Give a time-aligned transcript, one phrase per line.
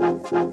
[0.00, 0.52] Euh,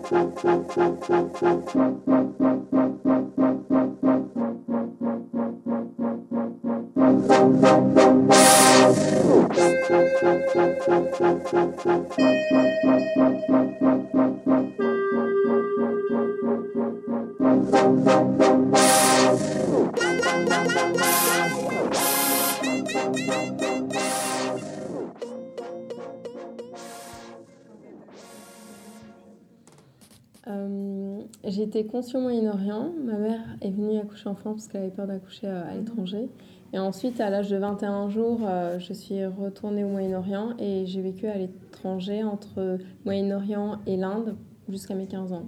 [31.43, 32.91] été conçue au Moyen-Orient.
[33.03, 36.29] Ma mère est venue accoucher en France parce qu'elle avait peur d'accoucher euh, à l'étranger.
[36.73, 41.01] Et ensuite, à l'âge de 21 jours, euh, je suis retournée au Moyen-Orient et j'ai
[41.01, 44.35] vécu à l'étranger entre Moyen-Orient et l'Inde
[44.67, 45.45] jusqu'à mes 15 ans.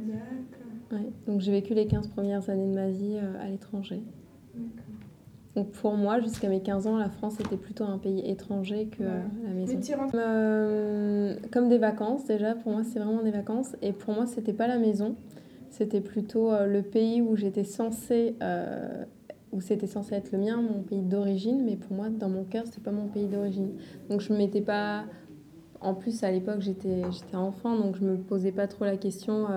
[0.00, 0.22] D'accord.
[0.92, 1.10] Ouais.
[1.26, 4.02] Donc j'ai vécu les 15 premières années de ma vie à l'étranger.
[5.54, 9.02] Donc pour moi, jusqu'à mes 15 ans, la France était plutôt un pays étranger que
[9.02, 9.10] Ouais.
[9.10, 9.78] euh, la maison.
[10.14, 13.76] Euh, comme des vacances déjà, pour moi c'est vraiment des vacances.
[13.82, 15.14] Et pour moi c'était pas la maison,
[15.72, 19.04] c'était plutôt euh, le pays où j'étais censée, euh,
[19.52, 21.64] où c'était censé être le mien, mon pays d'origine.
[21.64, 23.70] Mais pour moi, dans mon cœur, c'était pas mon pays d'origine.
[24.10, 25.04] Donc je me mettais pas.
[25.80, 27.02] En plus à l'époque j'étais
[27.34, 29.48] enfant, donc je me posais pas trop la question.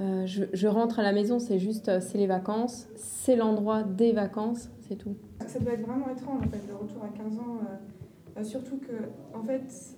[0.00, 4.12] euh, je, je rentre à la maison, c'est juste, c'est les vacances, c'est l'endroit des
[4.12, 5.16] vacances, c'est tout.
[5.44, 8.44] Ça doit être vraiment étrange en fait, le retour à 15 ans.
[8.44, 8.92] surtout que,
[9.36, 9.96] en fait,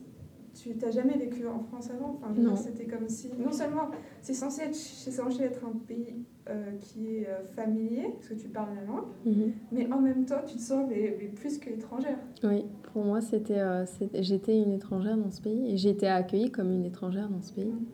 [0.57, 2.19] tu t'as jamais vécu en France avant?
[2.23, 2.57] Enfin, Non.
[2.57, 3.29] c'était comme si.
[3.39, 3.91] Non seulement
[4.23, 8.35] c'est censé être, c'est censé être un pays euh, qui est euh, familier, parce que
[8.35, 9.53] tu parles la langue, Mhm.
[9.73, 12.19] mais en même temps, tu te sens mais, mais plus que étrangère.
[12.45, 16.07] Oui, pour moi, c'était, euh, c'était- j'étais une étrangère dans ce pays et j'ai été
[16.09, 17.67] accueillie comme une étrangère dans ce pays.
[17.73, 17.85] Mm.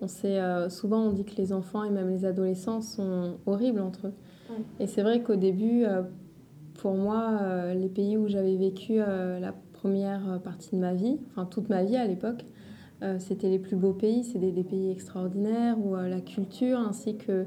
[0.00, 3.80] On sait, euh, souvent, on dit que les enfants et même les adolescents sont horribles
[3.80, 4.12] entre eux.
[4.48, 4.52] Mm.
[4.80, 6.02] Et c'est vrai qu'au début, euh,
[6.80, 11.18] pour moi, euh, les pays où j'avais vécu la première euh, partie de ma vie,
[11.30, 12.44] enfin toute ma vie à l'époque,
[13.02, 17.16] euh, c'était les plus beaux pays, c'était des pays extraordinaires où euh, la culture ainsi
[17.16, 17.46] que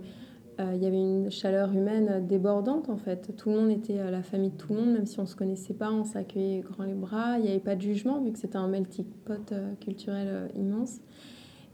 [0.75, 3.35] il y avait une chaleur humaine débordante en fait.
[3.35, 5.73] Tout le monde était la famille de tout le monde, même si on se connaissait
[5.73, 7.39] pas, on s'accueillait grand les bras.
[7.39, 10.99] Il n'y avait pas de jugement vu que c'était un melting pot culturel immense.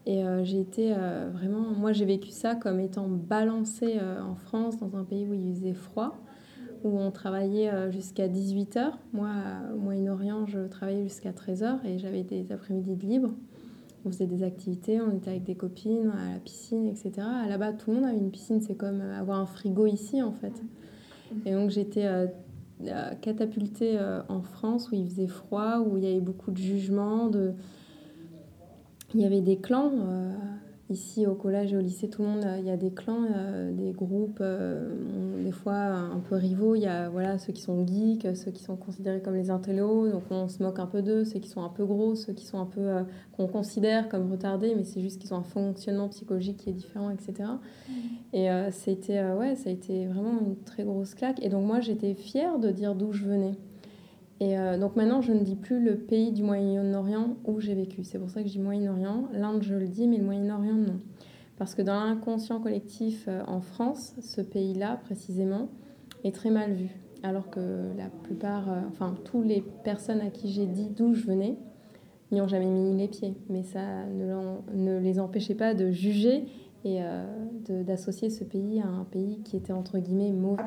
[0.06, 0.96] Et j'ai été
[1.34, 5.54] vraiment, moi j'ai vécu ça comme étant balancée en France, dans un pays où il
[5.54, 6.18] faisait froid,
[6.84, 8.92] où on travaillait euh, jusqu'à 18h.
[9.14, 13.32] Moi, euh, au Moyen-Orient, je travaillais jusqu'à 13h et j'avais des après-midi de libre.
[14.06, 17.12] On faisait des activités, on était avec des copines, à la piscine, etc.
[17.50, 20.32] Là-bas, tout le monde avait une piscine, c'est comme euh, avoir un frigo ici en
[20.32, 20.54] fait.
[21.46, 22.28] Et donc j'étais euh,
[22.86, 26.58] euh, catapultée euh, en France où il faisait froid, où il y avait beaucoup de
[26.58, 27.54] jugements, de...
[29.14, 29.92] il y avait des clans.
[30.90, 33.26] Ici, au collège et au lycée, tout le monde, euh, il y a des clans,
[33.36, 34.90] euh, des groupes, euh,
[35.44, 36.76] des fois un peu rivaux.
[36.76, 40.10] Il y a voilà, ceux qui sont geeks, ceux qui sont considérés comme les intellos,
[40.10, 42.46] donc on se moque un peu d'eux, ceux qui sont un peu gros, ceux qui
[42.46, 43.04] sont un peu, euh,
[43.34, 47.10] qu'on considère comme retardés, mais c'est juste qu'ils ont un fonctionnement psychologique qui est différent,
[47.10, 47.50] etc.
[48.34, 51.44] Et euh, c'était, euh, ouais, ça a été vraiment une très grosse claque.
[51.44, 53.56] Et donc moi, j'étais fière de dire d'où je venais.
[54.40, 58.04] Et euh, donc maintenant, je ne dis plus le pays du Moyen-Orient où j'ai vécu.
[58.04, 59.30] C'est pour ça que je dis Moyen-Orient.
[59.34, 61.00] L'Inde, je le dis, mais le Moyen-Orient, non.
[61.58, 65.70] Parce que dans l'inconscient collectif euh, en France, ce pays-là, précisément,
[66.24, 66.90] est très mal vu.
[67.24, 71.26] Alors que la plupart, euh, enfin, toutes les personnes à qui j'ai dit d'où je
[71.26, 71.58] venais,
[72.32, 73.34] n'y ont jamais mis les pieds.
[73.50, 76.46] Mais ça ne, les empêchait pas de juger
[76.84, 77.00] et
[77.70, 80.64] d'associer ce pays à un pays qui était entre guillemets mauvais.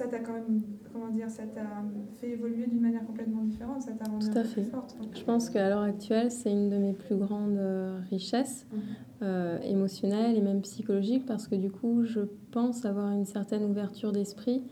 [0.00, 0.62] Ça t'a quand même,
[0.92, 1.84] comment dire, ça t'a
[2.14, 4.62] fait évoluer d'une manière complètement différente, ça t'a rendu Tout à fait.
[4.62, 4.96] plus forte.
[5.12, 8.80] Je pense qu'à l'heure actuelle, c'est une de mes plus grandes euh, richesses Mhm.
[9.22, 14.12] euh, émotionnelles et même psychologiques parce que du coup, je pense avoir une certaine ouverture
[14.12, 14.62] d'esprit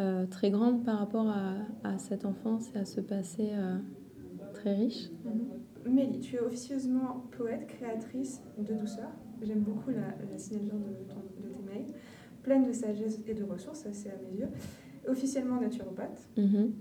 [0.00, 1.54] euh, très grande par rapport à,
[1.84, 3.76] à cette enfance et à ce passé euh,
[4.54, 5.10] très riche.
[5.26, 5.92] Mhm.
[5.94, 9.10] Mélie, tu es officieusement poète, créatrice de douceur.
[9.42, 11.92] J'aime beaucoup la, la signature de, ton- de tes mails.
[12.44, 14.48] Pleine de sagesse et de ressources, c'est à mes yeux.
[15.08, 16.28] Officiellement naturopathe.
[16.36, 16.72] Mhm.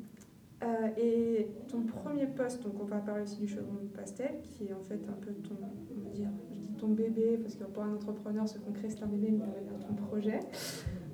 [0.63, 4.73] Euh, et ton premier poste, donc on va parler aussi du chevron pastel, qui est
[4.73, 5.55] en fait un peu ton,
[5.97, 8.89] on va dire, je dis ton bébé, parce que pour un entrepreneur, ce qu'on crée
[8.89, 10.39] c'est un bébé, mais on va dire ton projet.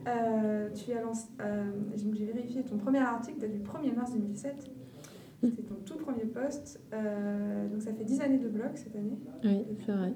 [0.08, 4.14] Euh, tu as lancé, euh, j'ai j'ai vérifié, ton premier article date du 1er mars
[4.14, 4.70] 2007.
[5.42, 6.82] C'était ton tout premier poste.
[6.94, 9.18] Euh, donc ça fait 10 années de blog cette année.
[9.44, 10.14] Oui, c'est vrai.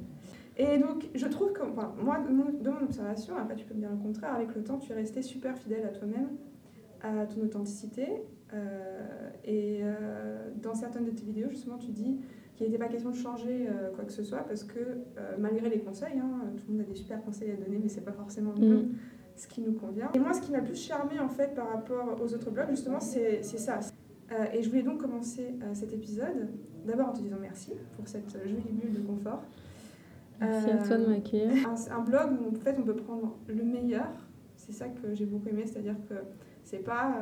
[0.57, 3.73] Et donc, je trouve que, enfin, moi, de mon, de mon observation, après tu peux
[3.73, 6.29] me dire le contraire, avec le temps, tu es resté super fidèle à toi-même,
[7.01, 8.07] à ton authenticité.
[8.53, 12.19] euh, et euh, dans certaines de tes vidéos, justement, tu dis
[12.55, 14.79] qu'il n'était pas question de changer euh, quoi que ce soit, parce que
[15.39, 18.01] malgré les conseils, hein, tout le monde a des super conseils à donner, mais c'est
[18.05, 18.95] pas forcément nous, Mm.
[19.35, 20.11] ce qui nous convient.
[20.13, 22.99] Et moi, ce qui m'a plus charmé, en fait, par rapport aux autres blogs, justement,
[22.99, 23.79] c'est ça.
[24.53, 26.47] Et je voulais donc commencer cet épisode,
[26.85, 29.41] d'abord en te disant merci pour cette jolie bulle de confort.
[30.45, 31.67] Merci à toi de m'accueillir.
[31.67, 34.09] Un, un, blog où en fait on peut prendre le meilleur.
[34.55, 36.15] C'est ça que j'ai beaucoup aimé, c'est-à-dire que
[36.63, 37.21] c'est pas,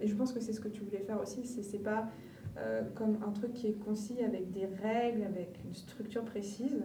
[0.00, 2.08] et je pense que c'est ce que tu voulais faire aussi, c'est pas
[2.94, 6.82] comme un truc qui est concis avec des règles, avec une structure précise.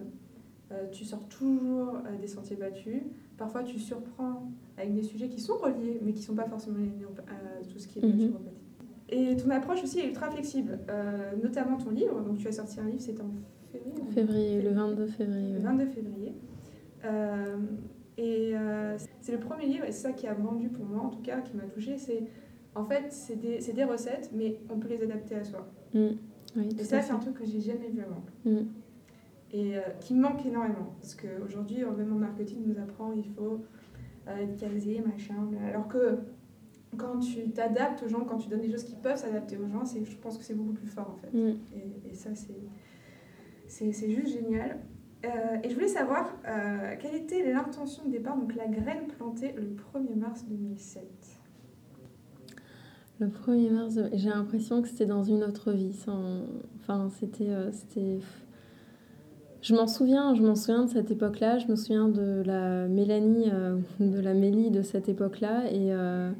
[0.92, 3.02] tu sors toujours des sentiers battus.
[3.36, 6.78] Parfois, tu surprends avec des sujets qui sont reliés, mais qui ne sont pas forcément
[6.78, 8.18] liés à tout ce qui est mhm.
[8.18, 8.64] naturopathie.
[9.08, 12.20] Et ton approche aussi est ultra flexible, euh, notamment ton livre.
[12.20, 13.32] Donc, tu as sorti un livre, c'était en
[13.78, 15.52] février Février, le 22 février.
[15.54, 16.34] Le 22 février.
[17.04, 17.56] Euh,
[18.16, 21.10] et euh, c'est le premier livre, et c'est ça qui a vendu pour moi, en
[21.10, 21.98] tout cas, qui m'a touchée.
[21.98, 22.24] C'est
[22.74, 25.68] en fait, c'est des, des, recettes, mais on peut les adapter à soi.
[25.92, 26.08] Mm.
[26.56, 28.24] Oui, et ça, c'est un truc que j'ai jamais vu avant.
[28.44, 28.64] Mm
[29.54, 30.94] et euh, qui manque énormément.
[31.00, 33.60] Parce qu'aujourd'hui, même en marketing, nous apprend il faut
[34.28, 35.48] euh, être casé, machin.
[35.66, 36.18] Alors que
[36.96, 39.84] quand tu t'adaptes aux gens, quand tu donnes des choses qui peuvent s'adapter aux gens,
[39.84, 41.32] je pense que c'est beaucoup plus fort en fait.
[41.32, 41.56] Mm.
[41.72, 42.58] Et, et, ça, c'est
[43.68, 44.78] juste génial.
[45.24, 45.28] Euh,
[45.62, 46.36] et je voulais savoir
[47.00, 51.02] quelle était l'intention de départ, donc la graine plantée le 1er mars 2007.
[53.20, 55.96] Le 1er mars, j'ai l'impression que c'était dans une autre vie.
[56.80, 58.20] Enfin, c'était
[59.64, 61.56] je m'en souviens, je m'en souviens de cette époque-là.
[61.56, 65.72] Je me souviens de la Mélanie, euh, de la Mélie de cette époque-là.
[65.72, 66.30] Et euh,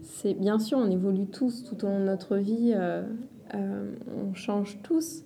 [0.00, 2.72] c'est bien sûr, on évolue tous tout au long de notre vie.
[2.74, 3.02] Euh,
[3.52, 5.22] on change tous.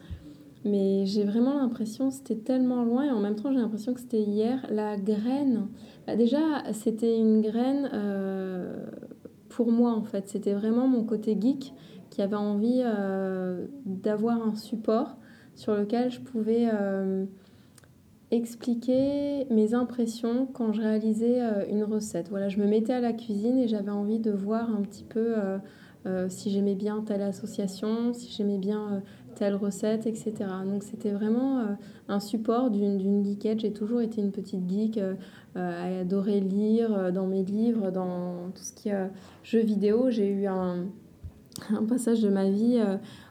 [0.65, 4.23] Mais j'ai vraiment l'impression c'était tellement loin et en même temps j'ai l'impression que c'était
[4.23, 4.67] hier.
[4.71, 5.69] La graine,
[6.07, 7.91] bah, déjà c'était une graine
[9.51, 10.29] pour moi en fait.
[10.29, 11.75] C'était vraiment mon côté geek
[12.09, 12.83] qui avait envie
[13.85, 15.17] d'avoir un support
[15.55, 17.25] sur lequel je pouvais euh,
[18.31, 22.29] expliquer mes impressions quand je réalisais euh, une recette.
[22.29, 25.35] Voilà, je me mettais à la cuisine et j'avais envie de voir un petit peu
[26.07, 29.03] euh, si j'aimais bien telle association, si j'aimais bien
[29.35, 30.33] telle recette, etc.
[30.65, 31.77] Donc c'était vraiment
[32.09, 33.61] un support d'une geekette.
[33.61, 35.01] J'ai toujours été une petite geek,
[35.55, 39.11] à adorer lire dans mes livres, dans tout ce qui est
[39.43, 40.11] jeux vidéo.
[40.11, 40.87] J'ai eu un,
[41.71, 42.81] un, passage de ma vie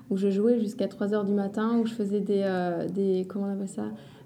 [0.10, 3.54] où je jouais jusqu'à 3h du matin, où je faisais des, euh, des comment on
[3.54, 3.86] appelle ça,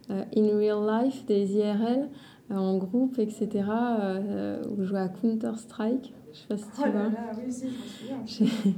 [0.09, 2.09] euh, in real life, des IRL
[2.51, 3.63] euh, en groupe, etc.
[4.69, 6.13] où je jouais à Counter-Strike.
[6.33, 7.09] Je sais pas si tu oh vois.
[7.37, 8.73] oui, si, je me souviens.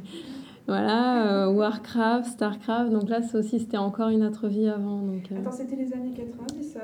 [0.70, 2.92] Voilà, Warcraft, Starcraft.
[2.92, 5.02] Donc là, ça aussi, c'était encore une autre vie avant.
[5.02, 6.82] Donc, Attends, c'était les années 90, ça?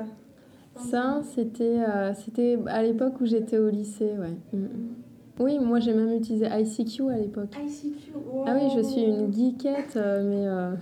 [0.76, 1.80] Ça, c'était
[2.14, 4.36] c'était à l'époque où j'étais au lycée, ouais.
[4.52, 4.94] Mm, mm.
[5.38, 7.54] Oui, moi j'ai même utilisé ICQ à l'époque.
[7.62, 8.12] ICQ,
[8.46, 10.46] Ah oui, je suis une geekette, euh, mais.
[10.46, 10.74] Euh,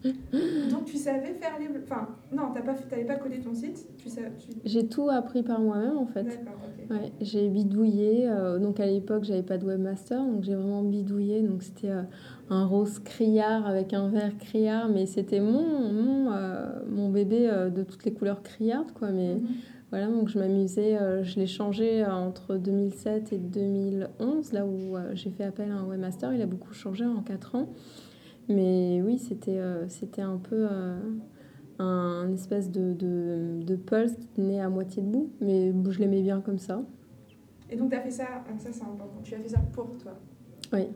[0.70, 1.68] Donc tu savais faire les.
[1.82, 4.32] Enfin, non, tu pas, pas codé ton site tu sais,
[4.64, 6.22] J'ai tout appris par moi-même en fait.
[6.22, 6.90] D'accord, ok.
[6.90, 8.28] Ouais, j'ai bidouillé.
[8.28, 11.42] Euh, donc à l'époque, j'avais pas de webmaster, donc j'ai vraiment bidouillé.
[11.42, 11.90] Donc c'était
[12.50, 16.32] un rose criard avec un vert criard, mais c'était mon, mon,
[16.88, 19.10] mon bébé de toutes les couleurs criardes, quoi.
[19.10, 19.34] Mais.
[19.34, 19.46] Mhm.
[19.90, 24.96] Voilà, donc je m'amusais, euh, je l'ai changé euh, entre 2007 et 2011, là où
[24.96, 26.34] euh, j'ai fait appel à un webmaster.
[26.34, 27.68] Il a beaucoup changé en 4 ans.
[28.50, 30.66] Mais oui, c'était c'était un peu
[31.78, 35.30] un espèce de, de, de, pulse qui tenait à moitié debout.
[35.42, 36.82] Mais je l'aimais bien comme ça.
[37.68, 38.24] Et donc, tu as fait ça,
[38.58, 40.12] ça c'est important, tu as fait ça pour toi
[40.72, 40.88] Oui.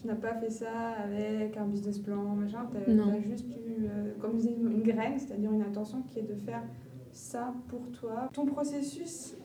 [0.00, 2.66] Tu n'as pas fait ça avec un business plan, machin.
[2.70, 3.86] Tu as, juste eu,
[4.18, 6.62] comme je disais, une graine, c'est-à-dire une intention qui est de faire
[7.12, 8.30] ça pour toi.
[8.32, 9.36] Ton processus,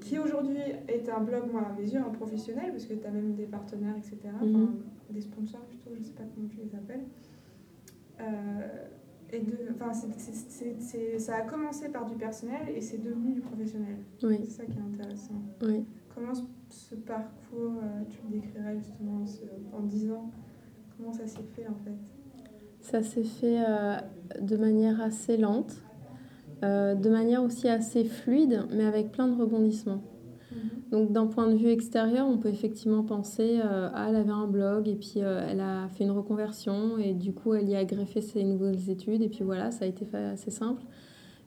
[0.00, 3.10] qui aujourd'hui est un blog, moi, à mes yeux, un professionnel, parce que tu as
[3.10, 4.80] même des partenaires, etc., mhm.
[5.10, 7.04] des sponsors plutôt, je ne sais pas comment tu les appelles.
[8.20, 8.86] Euh,
[9.32, 9.92] et de, enfin,
[11.18, 13.96] ça a commencé par du personnel et c'est devenu du professionnel.
[14.22, 14.38] Oui.
[14.44, 15.40] C'est ça qui est intéressant.
[15.62, 15.84] Oui.
[16.22, 16.34] Comment
[16.70, 19.24] ce, parcours, euh, tu le décrirais justement
[19.72, 20.30] en 10 ans
[20.96, 21.96] Comment ça s'est fait en fait?
[22.80, 23.96] Ça s'est fait euh,
[24.40, 25.74] de manière assez lente.
[26.62, 30.04] Euh, de manière aussi assez fluide, mais avec plein de rebondissements.
[30.52, 30.58] Mhm.
[30.92, 34.46] Donc d'un point de vue extérieur, on peut effectivement penser euh, ah, elle avait un
[34.46, 38.20] blog et puis elle a fait une reconversion et du coup elle y a greffé
[38.20, 40.82] ses nouvelles études et puis voilà, ça a été fait assez simple.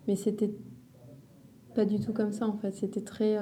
[0.09, 0.53] Mais c'était
[1.73, 2.73] pas du tout comme ça en fait.
[2.73, 3.37] C'était très,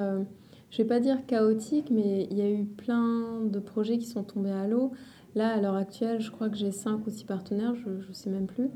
[0.74, 4.24] je vais pas dire chaotique, mais il y a eu plein de projets qui sont
[4.24, 4.90] tombés à l'eau.
[5.36, 8.28] Là, à l'heure actuelle, je crois que j'ai cinq ou six partenaires, je ne sais
[8.28, 8.70] même plus.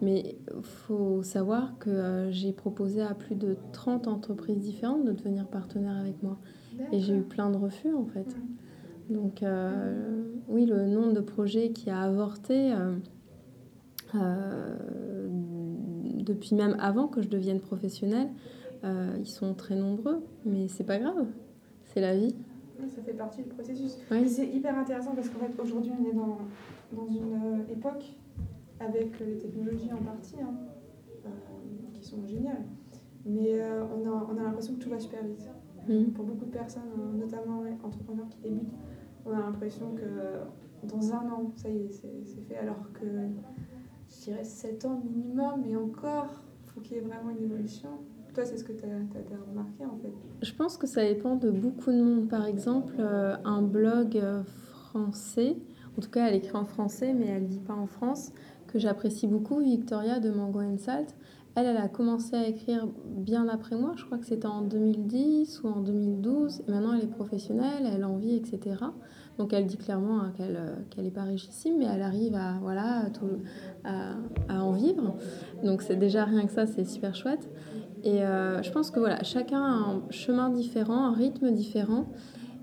[0.00, 5.10] Mais il faut savoir que euh, j'ai proposé à plus de 30 entreprises différentes de
[5.10, 6.38] devenir partenaire avec moi.
[6.92, 8.36] Et j'ai eu plein de refus en fait.
[9.10, 12.72] Donc euh, oui, le nombre de projets qui a avorté
[14.14, 14.78] euh,
[16.22, 18.28] depuis même avant que je devienne professionnelle,
[18.84, 20.24] ils sont très nombreux.
[20.44, 21.26] Mais c'est pas grave,
[21.84, 22.34] c'est la vie.
[22.88, 23.98] ça fait partie du processus.
[24.26, 26.38] C'est hyper intéressant parce qu'en fait aujourd'hui on est dans,
[26.92, 28.16] dans une époque
[28.80, 30.54] avec les technologies en partie, hein,
[31.26, 31.28] euh,
[31.92, 32.64] qui sont géniales.
[33.24, 35.48] Mais euh, on a, on a l'impression que tout va super vite.
[35.88, 36.12] Mhm.
[36.12, 38.72] Pour beaucoup de personnes, euh, notamment ouais, entrepreneurs qui débutent,
[39.24, 40.44] on a l'impression que euh,
[40.84, 42.56] dans un an, ça y est, c'est fait.
[42.56, 43.06] Alors que
[44.08, 47.90] je dirais 7 ans minimum, et encore, il faut qu'il y ait vraiment une évolution.
[48.34, 50.12] Toi, c'est ce que tu as, remarqué en fait.
[50.40, 52.28] Je pense que ça dépend de beaucoup de monde.
[52.28, 54.42] Par exemple, euh, un blog euh,
[54.88, 55.56] français,
[55.98, 58.32] en tout cas elle écrit en français, mais elle ne vit pas en France,
[58.68, 61.14] que j'apprécie beaucoup, Victoria de Mango and Salt.
[61.54, 65.62] Elle, elle a commencé à écrire bien après moi, je crois que c'était en 2010
[65.64, 68.76] ou en 2012, et maintenant elle est professionnelle, elle en vit, etc.
[69.42, 73.06] Donc elle dit clairement hein, qu'elle n'est pas richissime, mais elle arrive à, voilà,
[73.82, 74.12] à,
[74.48, 75.16] à, en vivre.
[75.64, 77.50] Donc c'est déjà rien que ça, c'est super chouette.
[78.04, 82.06] Et euh, je pense que voilà, chacun a un chemin différent, un rythme différent.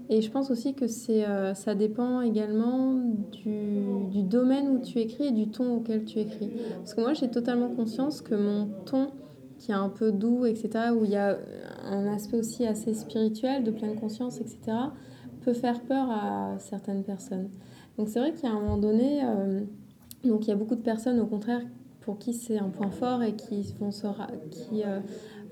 [0.08, 5.26] Et je pense aussi que euh, ça dépend également du, du, domaine où tu écris
[5.26, 6.50] et du ton auquel tu écris.
[6.78, 9.10] Parce que moi, j'ai totalement conscience que mon ton,
[9.58, 11.38] qui est un peu doux, etc., où il y a
[11.84, 14.78] un aspect aussi assez spirituel, de pleine conscience, etc.,
[15.50, 17.50] peut faire peur à certaines personnes.
[17.98, 19.62] Donc c'est vrai qu'il y a un moment donné, euh,
[20.24, 21.62] donc il y a beaucoup de personnes au contraire
[22.02, 25.00] pour qui c'est un point fort et qui vont, qui, euh,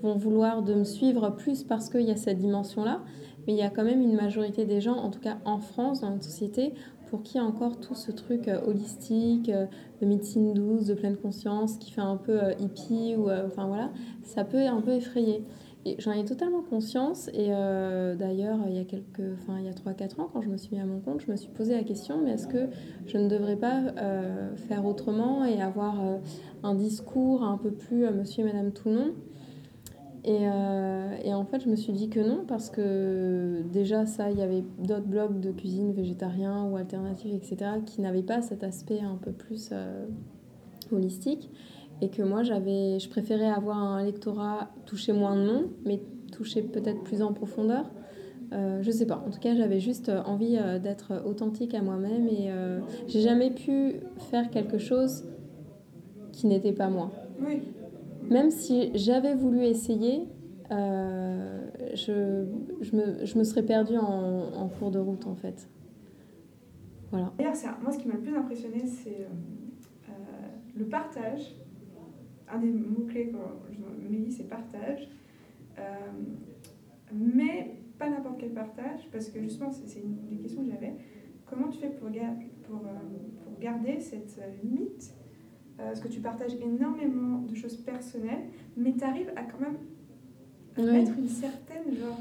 [0.02, 3.00] vont vouloir de me suivre plus parce qu'il y a cette dimension-là.
[3.46, 6.02] Mais il y a quand même une majorité des gens, en tout cas en France,
[6.02, 6.74] dans notre société,
[7.10, 9.50] pour qui encore tout ce truc euh, holistique,
[10.00, 13.90] de médecine douce, de pleine conscience, qui fait un peu hippie, ou enfin voilà,
[14.22, 15.42] ça peut un peu effrayer.
[15.84, 17.28] Et j'en ai totalement conscience.
[17.28, 20.48] Et euh, d'ailleurs, il y a quelques, enfin il y a 3-4 ans, quand je
[20.48, 22.68] me suis mis à mon compte, je me suis posé la question, mais est-ce que
[23.06, 26.18] je ne devrais pas euh, faire autrement et avoir euh,
[26.62, 29.12] un discours un peu plus euh, monsieur et madame tout le monde?
[30.24, 30.42] Et,
[31.24, 34.42] et, en fait, je me suis dit que non, parce que déjà, ça, il y
[34.42, 37.56] avait d'autres blogs de cuisine végétarien ou alternative, etc.,
[37.86, 39.70] qui n'avaient pas cet aspect un peu plus
[40.92, 41.48] holistique.
[42.00, 46.00] Et que moi, j'avais, je préférais avoir un lectorat toucher moins de noms, mais
[46.32, 47.90] toucher peut-être plus en profondeur.
[48.52, 49.22] Euh, je sais pas.
[49.26, 53.50] En tout cas, j'avais juste envie euh, d'être authentique à moi-même et euh, j'ai jamais
[53.50, 53.96] pu
[54.30, 55.24] faire quelque chose
[56.32, 57.10] qui n'était pas moi.
[57.40, 57.62] Oui.
[58.30, 60.28] Même si j'avais voulu essayer,
[60.70, 62.44] euh, je,
[62.80, 65.68] je, me, je, me, serais perdue en, en, cours de route en fait.
[67.10, 67.32] Voilà.
[67.38, 69.26] D'ailleurs, moi, ce qui m'a le plus impressionné, c'est
[70.08, 70.12] euh,
[70.76, 71.56] le partage.
[72.52, 73.38] Un des mots-clés quand
[73.70, 75.08] je me dis, c'est partage.
[75.78, 75.82] Euh,
[77.12, 80.94] mais pas n'importe quel partage, parce que justement, c'est une des questions que j'avais.
[81.46, 85.14] Comment tu fais pour, ga pour, euh, pour garder cette limite
[85.80, 88.44] euh, Parce que tu partages énormément de choses personnelles,
[88.76, 89.78] mais tu arrives à quand même
[90.78, 90.84] oui.
[90.84, 92.20] mettre une certaine genre.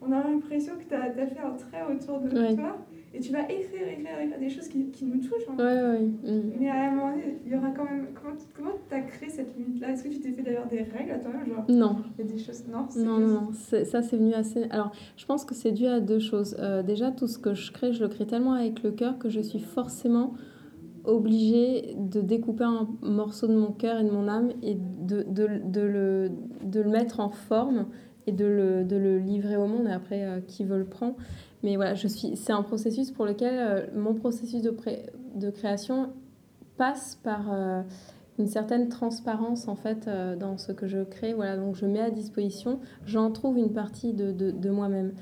[0.00, 2.56] On a l'impression que tu as, as, fait un trait autour de oui.
[2.56, 2.85] toi
[3.16, 5.48] et tu vas écrire, écrire, écrire des choses qui, qui nous touchent.
[5.48, 6.30] Oui, oui.
[6.30, 6.52] Mm.
[6.60, 8.08] Mais à un moment donné, il y aura quand même.
[8.54, 9.92] Comment tu as créé cette limite-là?
[9.92, 11.64] Est-ce que tu t'es fait d'ailleurs des règles à toi-même genre?
[11.68, 11.96] Non.
[12.18, 12.64] Il y a des choses.
[12.70, 13.50] Non, non, non, non.
[13.52, 14.64] Ça, c'est venu assez.
[14.70, 16.56] Alors, je pense que c'est dû à deux choses.
[16.58, 19.30] Euh, déjà, tout ce que je crée, je le crée tellement avec le cœur que
[19.30, 20.34] je suis forcément
[21.04, 25.48] obligée de découper un morceau de mon cœur et de mon âme et de, de,
[25.64, 26.30] de, le,
[26.64, 27.86] de le mettre en forme
[28.26, 31.14] et de le, de le livrer au monde et après euh, qui veut le prendre.
[31.66, 35.50] Mais voilà, je suis, c'est un processus pour lequel euh, mon processus de, pré, de
[35.50, 36.10] création
[36.76, 37.82] passe par euh,
[38.38, 41.34] une certaine transparence en fait euh, dans ce que je crée.
[41.34, 45.14] Voilà, donc je mets à disposition, j'en trouve une partie de, de, de moi-même.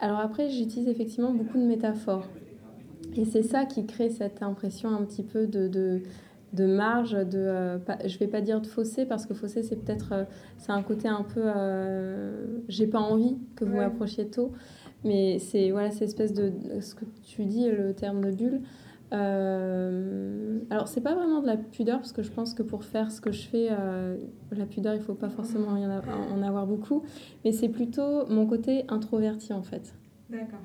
[0.00, 2.26] Alors après, j'utilise effectivement beaucoup de métaphores.
[3.14, 6.02] Et c'est ça qui crée cette impression un petit peu de, de,
[6.54, 9.76] de marge, de, euh, pas, je vais pas dire de fossé, parce que fossé, c'est
[9.76, 10.24] peut-être, euh,
[10.58, 11.44] c'est un côté un peu,
[12.66, 13.84] j'ai pas envie que vous ouais.
[13.84, 14.50] m'approchiez tôt,
[15.04, 18.60] mais c'est, voilà, cette espèce de, ce que tu dis, le terme de bulle.
[19.12, 23.10] Euh, alors, c'est pas vraiment de la pudeur, parce que je pense que pour faire
[23.12, 24.16] ce que je fais, euh,
[24.50, 27.02] la pudeur, il faut pas forcément en avoir beaucoup,
[27.44, 29.94] mais c'est plutôt mon côté introverti, en fait.
[30.30, 30.60] D'accord.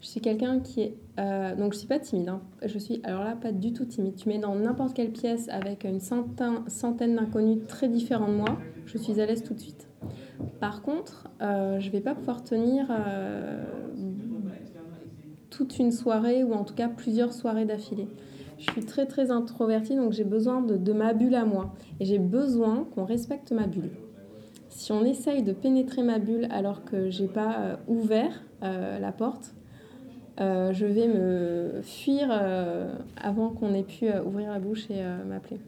[0.00, 0.94] Je suis quelqu'un qui est.
[1.18, 2.28] Euh, donc, je suis pas timide.
[2.28, 2.40] Hein.
[2.64, 4.14] Je suis, alors là, pas du tout timide.
[4.16, 8.58] Tu mets dans n'importe quelle pièce avec une centaine, centaine d'inconnus très différents de moi,
[8.84, 9.88] je suis à l'aise tout de suite.
[10.60, 13.64] Par contre, euh, je vais pas pouvoir tenir euh,
[15.50, 18.08] toute une soirée ou en tout cas plusieurs soirées d'affilée.
[18.58, 21.74] Je suis très très introvertie, donc j'ai besoin de, de ma bulle à moi.
[22.00, 23.90] Et j'ai besoin qu'on respecte ma bulle.
[24.68, 29.55] Si on essaye de pénétrer ma bulle alors que j'ai pas euh, ouvert la porte,
[30.40, 35.02] euh, je vais me fuir euh, avant qu'on ait pu euh, ouvrir la bouche et
[35.26, 35.58] m'appeler.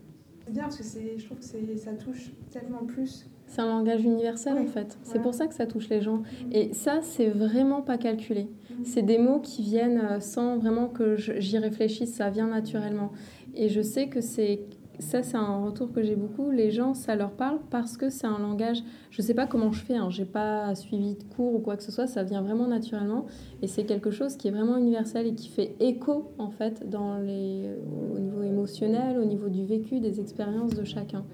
[0.44, 0.82] C'est bien parce que
[1.16, 1.44] je trouve que
[1.76, 3.26] ça touche tellement plus.
[3.46, 4.98] C'est un langage universel en fait.
[5.02, 6.22] C'est pour ça que ça touche les gens.
[6.52, 8.42] Et ça, c'est vraiment pas calculé.
[8.44, 8.74] Mmh.
[8.84, 13.10] C'est des mots qui viennent sans vraiment que j'y réfléchisse, ça vient naturellement.
[13.54, 14.60] Et je sais que c'est
[14.98, 16.50] ça, c'est un retour que j'ai beaucoup.
[16.50, 18.82] Les gens, ça leur parle parce que c'est un langage.
[19.10, 21.82] Je sais pas comment je fais, hein, j'ai pas suivi de cours ou quoi que
[21.82, 23.26] ce soit, ça vient vraiment naturellement.
[23.62, 27.18] Et c'est quelque chose qui est vraiment universel et qui fait écho, en fait, dans
[27.18, 27.70] les,
[28.14, 31.24] au niveau émotionnel, au niveau du vécu, des expériences de chacun.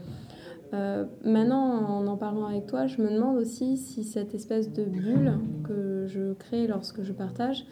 [0.75, 4.85] Euh, maintenant, en en parlant avec toi, je me demande aussi si cette espèce de
[4.85, 7.64] bulle que je crée lorsque je partage,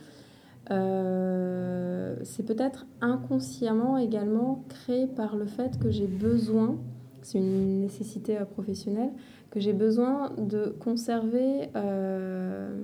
[0.71, 1.92] euh,
[2.25, 6.79] c'est peut-être inconsciemment également créé par le fait que j'ai besoin,
[7.23, 9.11] c'est une nécessité euh, professionnelle,
[9.51, 12.75] que j'ai besoin de conserver, euh,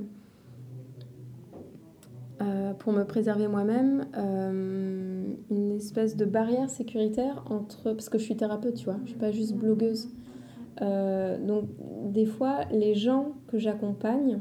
[2.79, 4.07] pour me préserver moi-même,
[5.51, 7.93] une espèce de barrière sécuritaire entre...
[7.93, 10.09] Parce que je suis thérapeute, tu vois, je suis pas juste blogueuse.
[10.81, 11.65] donc
[12.05, 14.41] des fois, les gens que j'accompagne,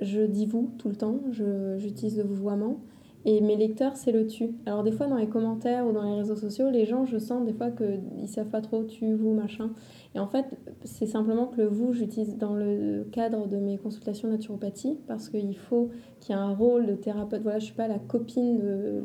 [0.00, 2.80] je dis vous tout le temps, j'utilise le vouvoiement.
[3.28, 4.54] Et mes lecteurs, c'est le tu.
[4.66, 7.44] Alors des fois, dans les commentaires ou dans les réseaux sociaux, les gens, je sens
[7.44, 9.72] des fois qu'ils savent pas trop tu, vous, machin.
[10.14, 10.46] Et en fait,
[10.84, 15.56] c'est simplement que le vous, j'utilise dans le cadre de mes consultations naturopathie, parce qu'il
[15.56, 15.90] faut
[16.20, 17.42] qu'il y ait un rôle de thérapeute.
[17.42, 19.02] Voilà, je suis pas la copine de,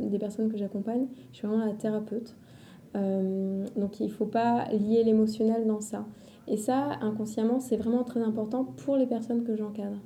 [0.00, 2.36] des personnes que j'accompagne, je suis vraiment la thérapeute.
[2.96, 6.06] Euh, donc il faut pas lier l'émotionnel dans ça.
[6.46, 9.98] Et ça, inconsciemment, c'est vraiment très important pour les personnes que j'encadre.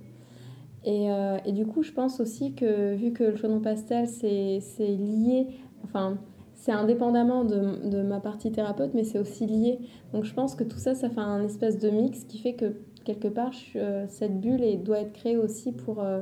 [0.85, 4.59] Et, euh, et, du coup, je pense aussi que vu que le chaudron pastel, c'est
[4.79, 5.47] lié,
[5.85, 6.19] enfin,
[6.55, 9.79] c'est indépendamment de, de, ma partie thérapeute, mais c'est aussi lié.
[10.13, 12.75] Donc je pense que tout ça, ça fait un espèce de mix qui fait que
[13.05, 16.01] quelque part, euh, cette bulle doit être créée aussi pour...
[16.01, 16.21] Euh,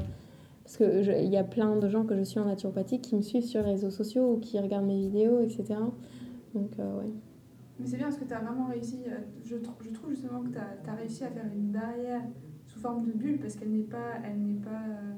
[0.65, 3.45] parce qu'il y a plein de gens que je suis en naturopathie qui me suivent
[3.45, 5.75] sur les réseaux sociaux ou qui regardent mes vidéos, etc.
[6.55, 7.13] Donc, ouais.
[7.81, 9.01] Mais c'est bien parce que tu as vraiment réussi,
[9.43, 12.23] je, je trouve justement que tu as, as, réussi à faire une barrière
[12.81, 15.15] forme de bulle parce qu'elle n'est pas, elle n'est pas euh,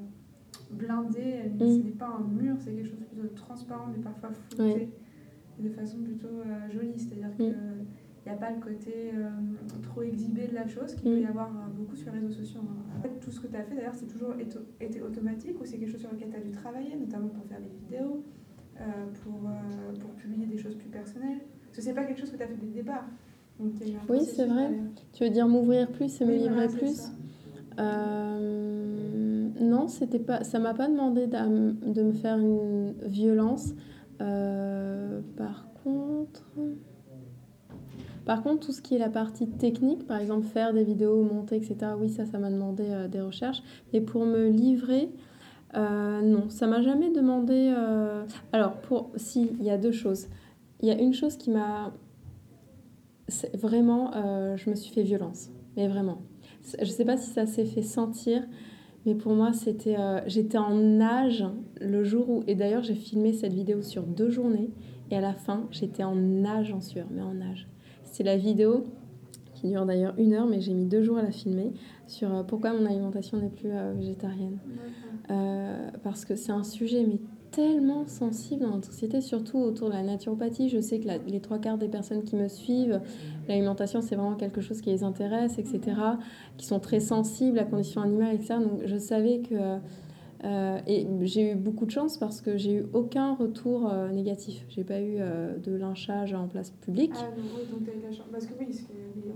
[0.71, 1.83] blindée, elle, ce mm.
[1.83, 4.89] n'est pas un mur, c'est quelque chose de plutôt transparent mais parfois flouté
[5.59, 6.97] de façon plutôt euh, jolie.
[6.97, 7.35] C'est-à-dire mm.
[7.35, 7.55] qu'il
[8.25, 9.29] n'y a pas le côté euh,
[9.81, 11.29] trop exhibé de la chose qu'il peut y mm.
[11.29, 12.61] avoir beaucoup sur les réseaux sociaux.
[12.63, 12.97] Hein.
[12.97, 14.33] En fait, tout ce que tu as fait d'ailleurs, c'est toujours
[14.79, 17.59] été automatique ou c'est quelque chose sur lequel tu as dû travailler, notamment pour faire
[17.59, 18.23] des vidéos,
[19.23, 19.49] pour,
[19.99, 21.39] pour publier des choses plus personnelles.
[21.65, 23.05] Parce que c'est pas quelque chose que tu as fait dès le départ.
[23.59, 24.71] oui, c'est vrai.
[25.11, 27.11] Tu veux dire m'ouvrir plus et me livrer plus?
[27.79, 33.73] Euh, non, c'était pas, ça m'a pas demandé de me faire une violence.
[34.21, 36.41] Euh, par contre,
[38.61, 41.77] tout ce qui est la partie technique, par exemple faire des vidéos, monter, etc.
[41.99, 43.61] Oui, ça, ça m'a demandé euh, des recherches.
[43.91, 45.09] Mais pour me livrer,
[45.75, 47.73] non, ça m'a jamais demandé.
[48.51, 50.27] Alors, pour, si, il y a deux choses.
[50.81, 51.91] Il y a une chose qui m'a
[53.55, 54.11] vraiment,
[54.55, 56.19] je me suis fait violence, mais vraiment.
[56.77, 58.43] Je ne sais pas si ça s'est fait sentir,
[59.05, 61.45] mais pour moi, c'était, euh, j'étais en nage
[61.81, 62.43] le jour où...
[62.47, 64.69] Et d'ailleurs, j'ai filmé cette vidéo sur deux journées.
[65.11, 67.67] Et à la fin, j'étais en nage en sueur, mais en nage.
[68.05, 68.85] C'est la vidéo
[69.55, 71.73] qui dure d'ailleurs une heure, mais j'ai mis deux jours à la filmer,
[72.07, 74.57] sur euh, pourquoi mon alimentation n'est plus euh, végétarienne.
[76.03, 77.19] parce que c'est un sujet mais
[77.53, 80.69] tellement sensible dans notre société, surtout autour de la naturopathie.
[80.69, 82.99] Je sais que les trois quarts des personnes qui me suivent,
[83.47, 85.79] l'alimentation, c'est vraiment quelque chose qui les intéresse, etc.,
[86.57, 88.55] qui sont très sensibles à la condition animale, etc.
[88.59, 89.79] Donc je savais que
[90.45, 94.65] euh, et j'ai eu beaucoup de chance parce que j'ai eu aucun retour euh, négatif.
[94.67, 97.13] J'ai pas eu euh, de lynchage en place publique.
[97.15, 98.27] Ah non, donc as eu la chance.
[98.29, 98.67] Parce que oui,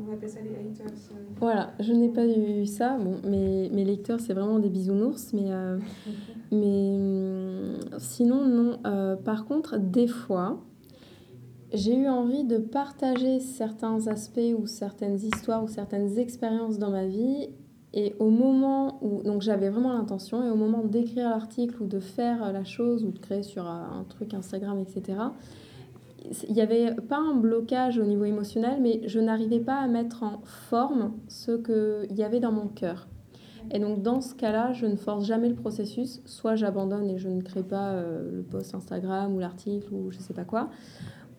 [0.06, 0.97] on appelle ça les haters.
[1.39, 2.97] Voilà, je n'ai pas eu ça.
[2.97, 5.49] Bon, mes, mes lecteurs, c'est vraiment des bisounours, mais,
[6.51, 9.17] mais hum, sinon, non.
[9.23, 10.60] par contre, des fois,
[11.73, 17.05] j'ai eu envie de partager certains aspects ou certaines histoires ou certaines expériences dans ma
[17.05, 17.49] vie
[17.93, 21.99] et au moment où, donc j'avais vraiment l'intention, et au moment d'écrire l'article ou de
[21.99, 25.17] faire la chose ou de créer sur un truc Instagram, etc.,
[26.47, 30.23] il n'y avait pas un blocage au niveau émotionnel, mais je n'arrivais pas à mettre
[30.23, 33.07] en forme ce qu'il y avait dans mon cœur.
[33.71, 37.30] Et donc dans ce cas-là, je ne force jamais le processus, soit j'abandonne et je
[37.30, 40.69] ne crée pas euh, le post Instagram ou l'article ou je ne sais pas quoi,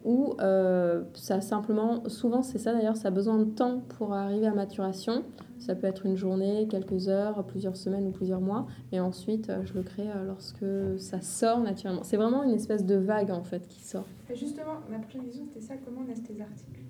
[0.05, 4.47] ou euh, ça simplement, souvent c'est ça d'ailleurs, ça a besoin de temps pour arriver
[4.47, 5.25] à maturation.
[5.59, 8.69] Ça peut être une journée, quelques heures, plusieurs semaines ou plusieurs mois.
[8.93, 10.65] Et ensuite, euh, je le crée lorsque
[10.99, 12.05] ça sort naturellement.
[12.05, 14.07] C'est vraiment une espèce de vague en fait qui sort.
[14.31, 16.83] Et justement, ma prochaine question c'était ça comment naissent tes articles?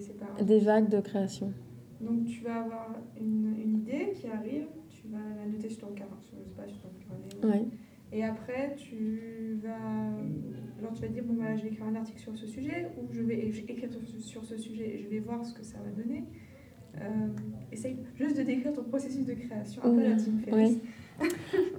[0.00, 0.42] C'est pas...
[0.42, 1.52] Des vagues de création.
[2.00, 5.94] Donc tu vas avoir une, une, idée qui arrive, tu vas la noter sur ton
[5.94, 6.90] carnet, sur, je sais pas, sur ton
[7.40, 7.60] carnet.
[7.60, 7.66] Ouais.
[8.12, 10.12] Et après, tu vas,
[10.78, 13.12] alors tu vas dire, bon, bah, je vais écrire un article sur ce sujet, ou
[13.12, 16.24] je vais écrire sur ce sujet et je vais voir ce que ça va donner.
[17.00, 17.28] Euh,
[17.72, 20.78] essaye juste de décrire ton processus de création, un peu la Tim Ferriss.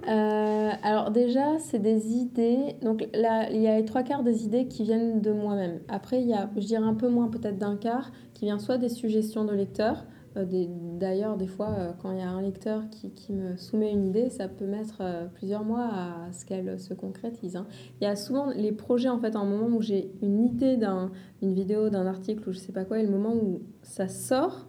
[0.08, 2.76] Euh, alors déjà, c'est des idées.
[2.82, 5.80] Donc là, il y a les trois quarts des idées qui viennent de moi-même.
[5.88, 8.78] Après, il y a, je dirais un peu moins peut-être d'un quart, qui vient soit
[8.78, 10.06] des suggestions de lecteurs.
[10.38, 10.46] Euh,
[10.98, 14.06] d'ailleurs, des, fois, euh, quand il y a un lecteur qui, qui, me soumet une
[14.06, 15.02] idée, ça peut mettre
[15.34, 17.56] plusieurs mois à ce qu'elle se concrétise.
[17.56, 17.66] Hein.
[18.00, 21.52] Il y a souvent les projets, en fait, un moment où j'ai une idée d'une
[21.52, 24.68] vidéo, d'un article ou je sais pas quoi, et le moment où ça sort,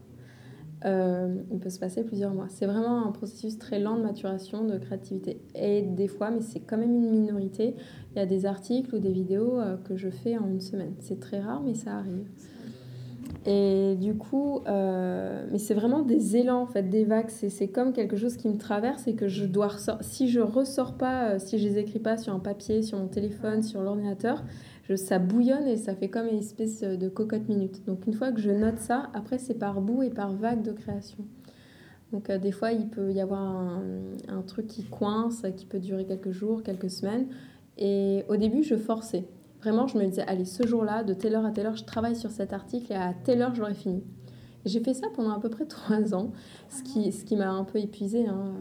[0.86, 2.48] euh, il peut se passer plusieurs mois.
[2.50, 5.42] C'est vraiment un processus très lent de maturation, de créativité.
[5.56, 7.76] Et des fois, mais c'est quand même une minorité,
[8.16, 10.94] il y a des articles ou des vidéos euh, que je fais en une semaine.
[11.00, 12.26] C'est très rare, mais ça arrive.
[13.46, 17.30] Et du coup, euh, mais c'est vraiment des élans, en fait, des vagues.
[17.30, 20.06] C'est comme quelque chose qui me traverse et que je dois ressortir.
[20.06, 23.64] Si je ressors pas, si je les écris pas sur un papier, sur mon téléphone,
[23.64, 24.44] sur l'ordinateur,
[24.96, 27.86] ça bouillonne et ça fait comme une espèce de cocotte minute.
[27.86, 30.72] Donc une fois que je note ça, après c'est par bout et par vague de
[30.72, 31.26] création.
[32.12, 36.06] Donc euh, des fois il peut y avoir un, truc qui coince, qui peut durer
[36.06, 37.28] quelques jours, quelques semaines.
[37.78, 39.26] Et au début je forçais.
[39.62, 42.16] Vraiment je me disais, allez ce jour-là, de telle heure à telle heure, je travaille
[42.16, 44.04] sur cet article et à telle heure je l'aurai fini.
[44.66, 46.32] J'ai fait ça pendant à peu près trois ans,
[46.70, 48.28] ce qui, ce qui m'a un peu épuisé.
[48.28, 48.54] Hein.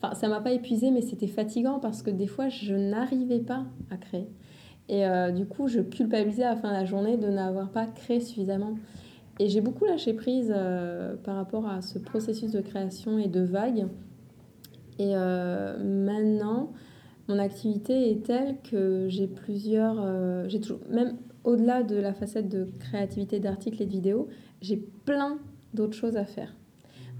[0.00, 3.66] Enfin, ça m'a pas épuisé, mais c'était fatigant parce que des fois, je n'arrivais pas
[3.90, 4.28] à créer.
[4.88, 7.86] Et euh, du coup, je culpabilisais à la fin de la journée de n'avoir pas
[7.86, 8.74] créé suffisamment.
[9.38, 13.40] Et j'ai beaucoup lâché prise euh, par rapport à ce processus de création et de
[13.40, 13.86] vague.
[14.98, 16.72] Et euh, maintenant,
[17.28, 20.48] mon activité est telle que j'ai plusieurs.
[20.48, 24.28] j'ai toujours, même au-delà de la facette de créativité d'articles et de vidéos,
[24.60, 25.38] j'ai plein
[25.72, 26.54] d'autres choses à faire.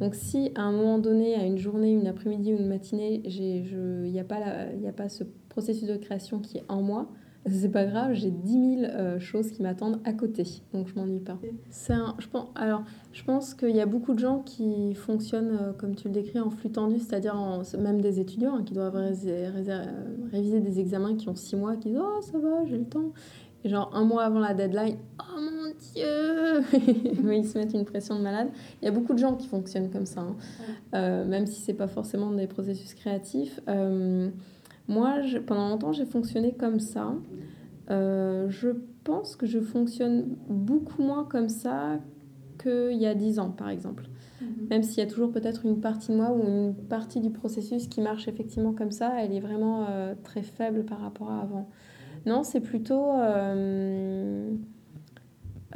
[0.01, 4.11] Donc si à un moment donné, à une journée, une après-midi ou une matinée, il
[4.11, 7.09] n'y a, a pas ce processus de création qui est en moi,
[7.51, 11.19] c'est pas grave, j'ai 10 000 euh, choses qui m'attendent à côté, donc je m'ennuie
[11.19, 11.39] pas.
[11.71, 15.73] C'est je pense, alors, je pense qu'il y a beaucoup de gens qui fonctionnent, euh,
[15.73, 17.35] comme tu le décris, en flux tendu, c'est-à-dire
[17.79, 22.01] même des étudiants hein, qui doivent réviser des examens qui ont 6 mois, qui disent
[22.01, 23.13] Oh, ça va, j'ai le temps.
[23.65, 26.63] Et genre, un mois avant la deadline, Oh mon Dieu
[27.33, 28.49] Ils se mettent une pression de malade.
[28.81, 30.37] Il y a beaucoup de gens qui fonctionnent comme ça, hein.
[30.95, 33.61] euh, même si c'est pas forcément des processus créatifs.
[34.93, 37.15] Moi, pendant longtemps, j'ai fonctionné comme ça.
[37.91, 38.71] Euh, je
[39.05, 41.99] pense que je fonctionne beaucoup moins comme ça
[42.63, 44.05] qu'il y a 10 ans, par exemple.
[44.41, 44.69] Mhm.
[44.71, 47.89] Même s'il y a toujours peut-être une partie de moi ou une partie du processus
[47.89, 51.69] qui marche effectivement comme ça, elle est vraiment euh, très faible par rapport à avant.
[52.27, 53.13] Non, c'est plutôt...
[53.15, 54.51] Euh,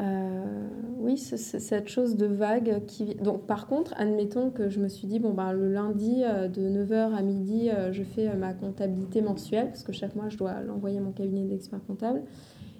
[0.00, 3.14] euh, oui, cette chose de vague qui...
[3.16, 6.62] Donc par contre, admettons que je me suis dit, bon, ben, le lundi euh, de
[6.62, 10.60] 9h à midi, euh, je fais ma comptabilité mensuelle, parce que chaque mois, je dois
[10.60, 12.22] l'envoyer à mon cabinet d'expert comptable,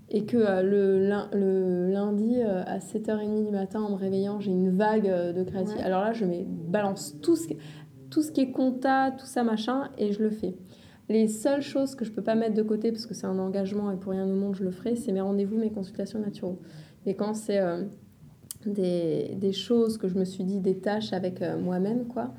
[0.09, 5.09] et que le, le, lundi à 7h30 du matin, en me réveillant, j'ai une vague
[5.09, 5.83] de créativité.
[5.83, 7.49] Alors là, je mets, balance tout ce,
[8.11, 10.55] tout ce qui est compta, tout ça, machin, et je le fais.
[11.09, 13.91] Les seules choses que je peux pas mettre de côté, parce que c'est un engagement
[13.91, 16.57] et pour rien au monde je le ferai, c'est mes rendez-vous, mes consultations naturelles.
[17.07, 17.85] Et quand c'est euh,
[18.67, 22.35] des, des, choses que je me suis dit, des tâches avec euh, moi-même, quoi,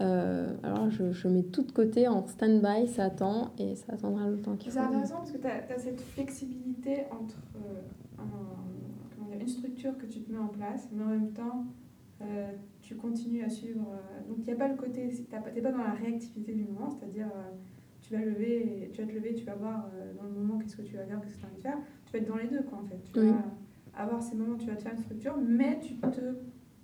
[0.00, 4.28] euh, alors je, je, mets tout de côté en stand-by, ça attend et ça attendra
[4.28, 4.78] le temps qu'il faut.
[4.78, 7.36] C'est intéressant parce que tu as, cette flexibilité entre
[9.40, 11.64] une structure que tu te mets en place, mais en même temps,
[12.82, 13.86] tu continues à suivre.
[14.28, 15.22] donc il n'y a pas le côté, tu
[15.54, 17.28] n'es pas dans la réactivité du moment, c'est-à-dire
[18.00, 20.82] tu vas lever, tu vas te lever, tu vas voir dans le moment qu'est-ce que
[20.82, 21.78] tu vas faire, qu'est-ce que tu as envie de faire.
[22.06, 23.02] Tu vas être dans les deux, quoi, en fait.
[23.12, 23.44] Tu vas,
[23.96, 26.20] avoir ces moments où tu vas te faire une structure, mais tu te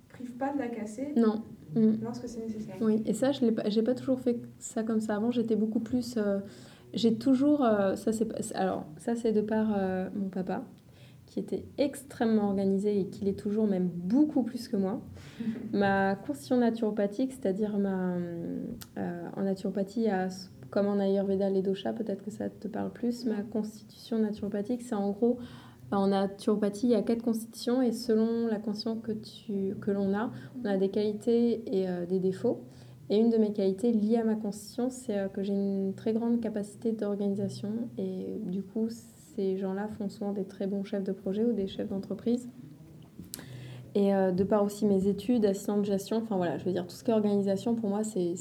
[0.09, 1.13] prives pas de la casser.
[1.15, 1.43] Non.
[1.75, 2.03] Mm.
[2.03, 2.75] Lorsque c'est nécessaire.
[2.81, 5.15] Oui, et ça, je n'ai pas, pas toujours fait ça comme ça.
[5.15, 6.15] Avant, j'étais beaucoup plus.
[6.17, 6.39] Euh,
[6.93, 7.63] j'ai toujours.
[7.63, 10.63] Euh, ça, c'est, alors, ça, c'est de par euh, mon papa,
[11.25, 15.01] qui était extrêmement organisé et qui l'est toujours, même beaucoup plus que moi.
[15.73, 18.15] ma constitution naturopathique, c'est-à-dire ma.
[19.37, 20.27] en naturopathie, à,
[20.69, 23.25] comme en Ayurveda, les doshas, peut-être que ça te parle plus.
[23.25, 25.37] Ma constitution naturopathique, c'est en gros
[25.97, 29.11] en naturopathie, il y a quatre constitutions et selon la constitution que,
[29.73, 32.63] que l'on a, on a des qualités et euh, des défauts.
[33.09, 36.13] Et une de mes qualités liées à ma constitution, c'est euh, que j'ai une très
[36.13, 38.87] grande capacité d'organisation et du coup,
[39.35, 42.47] ces gens-là font souvent des très bons chefs de projet ou des chefs d'entreprise.
[43.93, 46.87] Et euh, de par aussi mes études, assistant de gestion, enfin voilà, je veux dire,
[46.87, 48.35] tout ce qui est organisation, pour moi, c'est,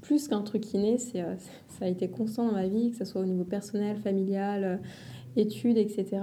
[0.00, 1.24] plus qu'un truc inné, c'est,
[1.68, 4.80] ça a été constant dans ma vie, que ce soit au niveau personnel, familial,
[5.36, 6.18] études, etc.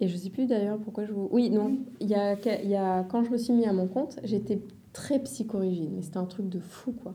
[0.00, 1.28] Et je sais plus d'ailleurs pourquoi je vous.
[1.32, 1.78] Oui, non.
[2.00, 4.60] Il y a, y a, quand je me suis mis à mon compte, j'étais
[4.92, 7.14] très psychorigide, mais c'était un truc de fou, quoi.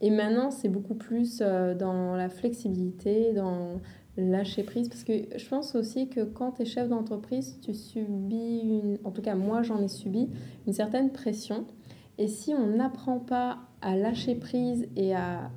[0.00, 3.80] Et maintenant, c'est beaucoup plus euh, dans la flexibilité, dans
[4.16, 4.88] lâcher prise.
[4.88, 8.98] Parce que je pense aussi que quand tu es chef d'entreprise, tu subis, une...
[9.04, 10.28] en tout cas moi j'en ai subi,
[10.66, 11.66] une certaine pression.
[12.18, 15.50] Et si on n'apprend pas à lâcher prise et à,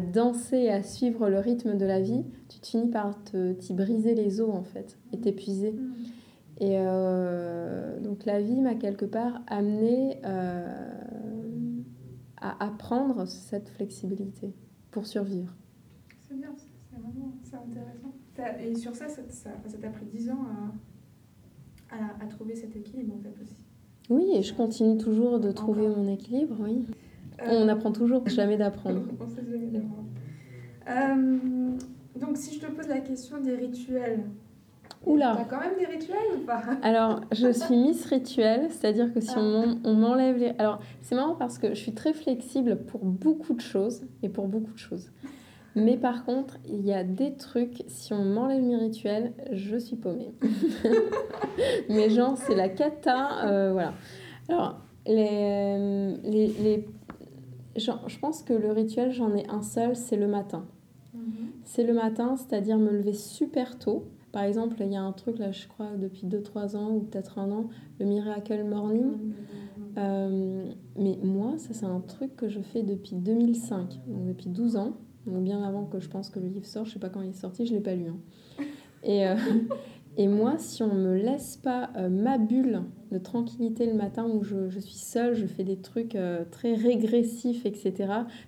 [0.00, 3.14] danser à suivre le rythme de la vie, tu te finis par
[3.58, 5.72] t'y briser les os en fait et t'épuiser.
[5.72, 5.94] Mm.
[6.60, 11.80] Et euh, donc la vie m'a quelque part amené euh,
[12.36, 14.52] à apprendre cette flexibilité
[14.90, 15.54] pour survivre.
[16.20, 18.14] C'est bien, c'est vraiment intéressant.
[18.60, 20.46] Et sur ça, ça t'a pris 10 ans
[21.90, 23.56] à, à, trouver cet équilibre en fait aussi.
[24.10, 26.84] Oui, et je continue toujours de trouver mon équilibre, oui.
[27.40, 29.02] Euh, on apprend toujours, jamais d'apprendre.
[29.20, 30.08] on sait jamais d'apprendre.
[30.88, 31.78] Euh,
[32.18, 34.24] donc si je te pose la question des rituels,
[35.06, 35.34] Oula.
[35.36, 36.60] T'as quand même des rituels ou pas?
[36.82, 39.92] Alors, je suis Miss Rituel, c'est-à-dire que si on ah.
[39.92, 40.52] m'enlève les...
[40.58, 44.48] Alors, c'est marrant parce que je suis très flexible pour beaucoup de choses et pour
[44.48, 45.10] beaucoup de choses.
[45.76, 49.96] Mais par contre, il y a des trucs, si on m'enlève mes rituels, je suis
[49.96, 50.32] paumée.
[51.88, 53.94] Mais genre, c'est la cata, euh, voilà.
[54.48, 56.88] Alors, les, les, les
[57.76, 60.66] je pense que le rituel, j'en ai un seul, c'est le matin.
[61.14, 61.22] Mhm.
[61.64, 64.04] C'est le matin, c'est-à-dire me lever super tôt.
[64.32, 67.38] Par exemple, il y a un truc là, je crois, depuis 2-3 ans ou peut-être
[67.38, 69.12] un an, le Miracle Morning.
[69.96, 74.76] Euh, mais moi, ça, c'est un truc que je fais depuis 2005, donc depuis 12
[74.76, 76.86] ans, donc bien avant que je pense que le livre sorte.
[76.86, 78.08] Je sais pas quand il est sorti, je l'ai pas lu.
[78.08, 78.64] Hein.
[79.02, 79.36] Et, euh,
[80.18, 84.42] Et moi, si on me laisse pas euh, ma bulle de tranquillité le matin où
[84.44, 87.94] je, je suis seule, je fais des trucs euh, très régressifs, etc.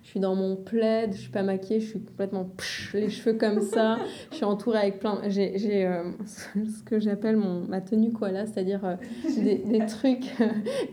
[0.03, 2.47] Je suis dans mon plaid, je suis pas maquillée, je suis complètement
[2.93, 3.97] les cheveux comme ça.
[4.31, 5.21] je suis entourée avec plein.
[5.27, 8.97] J'ai euh, ce que j'appelle ma tenue koala, c'est-à-dire
[9.37, 10.31] des, des, trucs,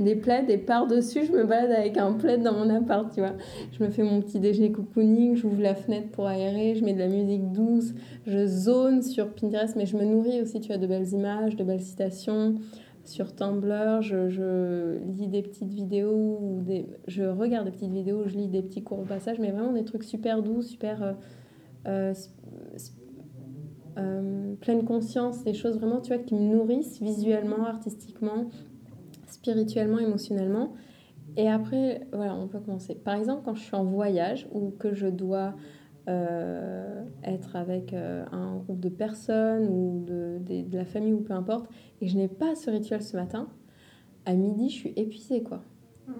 [0.01, 3.35] des plaids, et par-dessus, je me balade avec un plaid dans mon appart, tu vois.
[3.73, 6.99] Je me fais mon petit déjeuner cocooning, j'ouvre la fenêtre pour aérer, je mets de
[6.99, 7.93] la musique douce,
[8.27, 11.65] je zone sur Pinterest, mais je me nourris aussi, tu as de belles images, de
[11.65, 12.55] belles citations.
[13.09, 18.37] Sur Tumblr, je, lis des petites vidéos, ou des, je regarde des petites vidéos, je
[18.37, 21.13] lis des petits courts passages, mais vraiment des trucs super doux, super euh,
[21.87, 22.13] euh,
[23.97, 28.51] euh, pleine conscience, des choses vraiment tu vois, qui me nourrissent visuellement, artistiquement,
[29.27, 30.75] spirituellement, émotionnellement.
[31.39, 32.95] Et après, voilà, on peut commencer.
[32.95, 35.55] Par exemple, quand je suis en voyage ou que je dois
[36.09, 41.35] euh, être avec euh, un groupe de personnes ou de, de, la famille ou peu
[41.35, 41.69] importe,
[42.01, 43.49] et je n'ai pas ce rituel ce matin,
[44.25, 45.61] à midi, je suis épuisée, quoi.
[46.07, 46.13] Mm.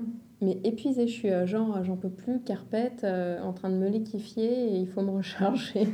[0.43, 3.07] Mais épuisée, je suis euh, genre, j'en peux plus, carpette,
[3.43, 5.89] en train de me liquifier et il faut me recharger.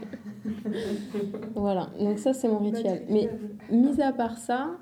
[1.55, 3.05] voilà, donc ça, c'est mon bah, rituel.
[3.09, 3.31] Mais
[3.71, 4.73] mis à part ça,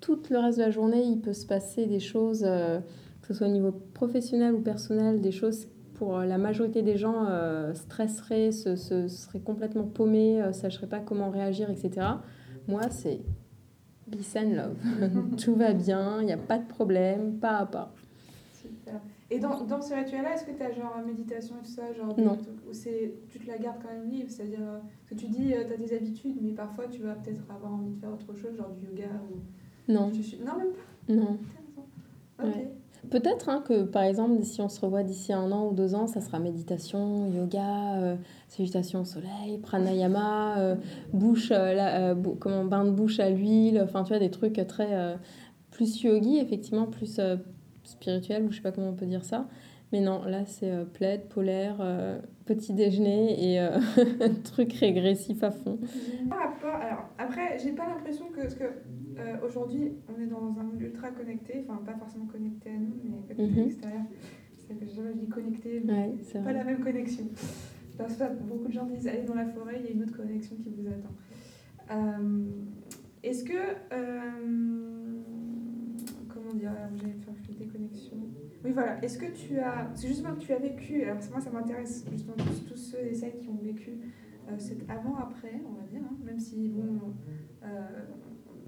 [0.00, 3.46] tout le reste de la journée, il peut se passer des choses, que ce soit
[3.46, 5.68] au niveau professionnel ou personnel, des choses
[6.00, 10.86] pour euh, la majorité des gens, euh, stresseraient, se, se, seraient complètement paumés, euh, sacheraient
[10.86, 12.06] pas comment réagir, etc.
[12.68, 13.20] Moi, c'est
[14.10, 15.36] peace and love.
[15.36, 17.92] Tout va bien, il n'y a pas de problème, pas à pas.
[18.54, 18.98] Super.
[19.30, 22.18] Et dans, dans ce rituel-là, est-ce que tu as genre méditation et tout ça genre
[22.18, 22.38] Non.
[22.66, 22.72] Ou
[23.28, 26.38] tu te la gardes quand même libre C'est-à-dire que tu dis, tu as des habitudes,
[26.40, 29.92] mais parfois tu vas peut-être avoir envie de faire autre chose, genre du yoga ou...
[29.92, 30.10] Non.
[30.46, 31.38] Non, même pas Non.
[32.42, 32.54] Ok.
[33.10, 36.06] Peut-être hein, que, par exemple, si on se revoit d'ici un an ou deux ans,
[36.06, 40.76] ça sera méditation, yoga, euh, salutation au soleil, pranayama, euh,
[41.12, 45.18] bouche, euh, comment, bain de bouche à l'huile, enfin, tu vois, des trucs très
[45.72, 47.20] plus yogi, effectivement, plus
[47.82, 49.48] spirituel, ou je sais pas comment on peut dire ça.
[49.92, 51.84] Mais non, là, c'est plaid, polaire,
[52.46, 53.68] petit déjeuner et
[54.44, 55.78] truc régressif à fond.
[56.30, 58.64] Alors, après, j'ai pas l'impression que, que
[59.20, 62.94] euh, aujourd'hui, on est dans un monde ultra connecté, enfin pas forcément connecté à nous,
[63.04, 63.68] mais connecté à mhm.
[63.68, 64.02] l'extérieur.
[64.70, 66.12] Je dis connecté, mais
[66.44, 67.24] pas la même connexion.
[67.98, 70.16] Parce que beaucoup de gens disent allez dans la forêt, il y a une autre
[70.16, 71.10] connexion qui vous attend.
[71.90, 72.44] Euh,
[73.22, 73.52] est-ce que.
[73.92, 75.20] Euh,
[76.28, 77.34] comment dire J'allais faire.
[78.64, 79.02] Oui, voilà.
[79.02, 79.90] Est-ce que tu as.
[79.94, 81.02] C'est justement que tu as vécu.
[81.04, 83.98] Alors, moi, ça m'intéresse justement tous, tous, ceux et celles qui ont vécu
[84.58, 87.14] cet avant-après, on va dire, hein, même si, bon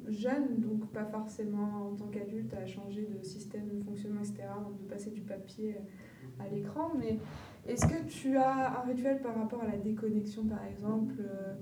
[0.09, 4.45] jeune, donc pas forcément en tant qu'adulte à changer de système de fonctionnement, etc.,
[4.81, 5.77] de passer du papier
[6.39, 6.93] à l'écran.
[6.99, 7.19] Mais
[7.67, 11.55] est-ce que tu as un rituel par rapport à la déconnexion, par exemple, euh,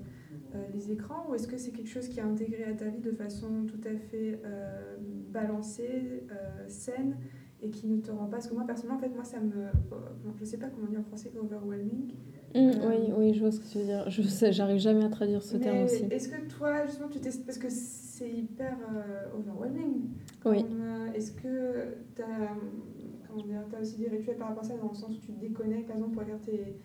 [0.55, 3.01] euh, les écrans, ou est-ce que c'est quelque chose qui est intégré à ta vie
[3.01, 4.97] de façon tout à fait euh,
[5.29, 6.23] balancée,
[6.67, 7.17] saine?
[7.61, 8.37] Et qui ne te rend pas.
[8.37, 9.67] Parce que moi, personnellement, en fait, moi, ça me.
[10.39, 12.13] Je sais pas comment dire en français, overwhelming.
[12.53, 14.09] Mmh, oui, oui, je vois ce que tu veux dire.
[14.09, 16.03] Je sais, j'arrive jamais à traduire ce terme aussi.
[16.09, 17.29] Est-ce que toi, justement, tu t'es.
[17.45, 20.09] Parce que c'est hyper euh, overwhelming.
[20.45, 20.65] Oui.
[20.71, 22.57] Euh, est-ce que tu as,
[23.27, 25.31] comment dire, as aussi des rituels par rapport à ça, dans le sens où tu
[25.31, 26.75] te déconnectes, par exemple, pour lire tes,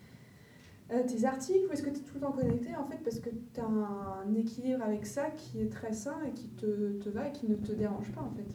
[0.91, 3.19] euh, tes articles, ou est-ce que tu es tout le temps connecté, en fait, parce
[3.19, 7.09] que tu as un équilibre avec ça qui est très sain et qui te, te
[7.09, 8.45] va et qui ne te dérange pas, en fait?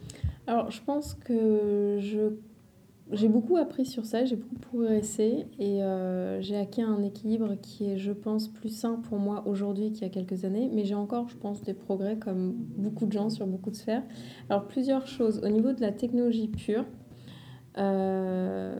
[0.46, 2.32] Alors, je pense que je
[3.10, 7.84] j'ai beaucoup appris sur ça, j'ai beaucoup progressé et euh, j'ai acquis un équilibre qui
[7.84, 10.70] est, je pense, plus sain pour moi aujourd'hui qu'il y a quelques années.
[10.72, 14.02] Mais j'ai encore, je pense, des progrès comme beaucoup de gens sur beaucoup de sphères.
[14.48, 15.40] Alors, plusieurs choses.
[15.44, 16.86] Au niveau de la technologie pure,
[17.76, 18.74] euh,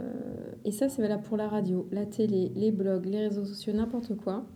[0.65, 4.17] et ça, c'est valable pour la radio, la télé, les blogs, les réseaux sociaux, n'importe
[4.17, 4.47] quoi.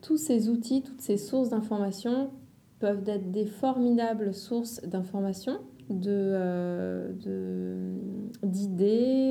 [0.00, 2.30] Tous ces outils, toutes ces sources d'informations
[2.80, 5.58] peuvent être des formidables sources d'informations
[5.90, 7.36] d'idées,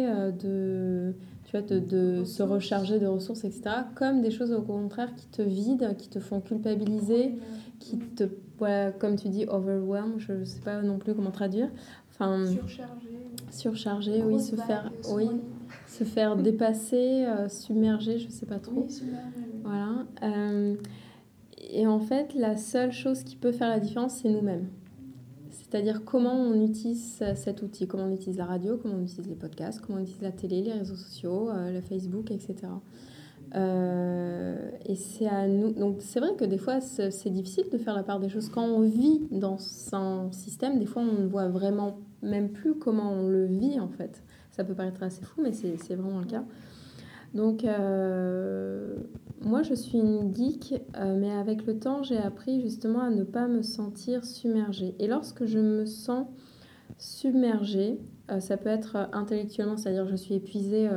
[0.08, 1.14] euh, de,
[1.46, 3.64] tu vois, de, de se recharger de ressources, etc.
[3.96, 7.34] Comme des choses au contraire qui te vident, qui te font culpabiliser,
[7.80, 8.26] qui te,
[8.58, 11.70] voilà, comme tu dis, overwhelm, je ne sais pas non plus comment traduire.
[12.12, 13.20] Enfin, surcharger.
[13.52, 15.30] Surcharger, oui, se faire, oui,
[15.86, 18.86] se faire dépasser, euh, submerger, je ne sais pas trop.
[18.88, 19.46] Oui, submerger.
[19.64, 20.06] Voilà.
[21.72, 24.68] et en fait, la seule chose qui peut faire la différence, c'est nous-mêmes.
[25.70, 29.36] C'est-à-dire comment on utilise cet outil, comment on utilise la radio, comment on utilise les
[29.36, 32.56] podcasts, comment on utilise la télé, les réseaux sociaux, euh, le Facebook, etc.
[33.56, 35.72] Euh, et c'est à nous.
[35.74, 38.50] Donc c'est vrai que des fois c'est difficile de faire la part des choses.
[38.50, 39.58] Quand on vit dans
[39.92, 43.90] un système, des fois on ne voit vraiment même plus comment on le vit en
[43.90, 44.24] fait.
[44.52, 46.44] Ça peut paraître assez fou, mais c'est vraiment le cas.
[47.34, 48.96] Donc, euh,
[49.42, 53.24] moi, je suis une geek, euh, mais avec le temps, j'ai appris justement à ne
[53.24, 54.96] pas me sentir submergée.
[55.00, 56.28] Et lorsque je me sens
[56.98, 58.00] submergée,
[58.32, 60.90] euh, ça peut être intellectuellement, c'est-à-dire je suis épuisée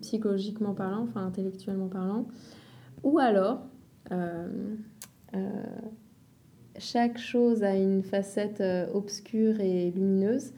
[0.00, 2.26] psychologiquement parlant, enfin intellectuellement parlant,
[3.02, 3.66] ou alors
[6.78, 10.52] chaque chose a une facette obscure et lumineuse.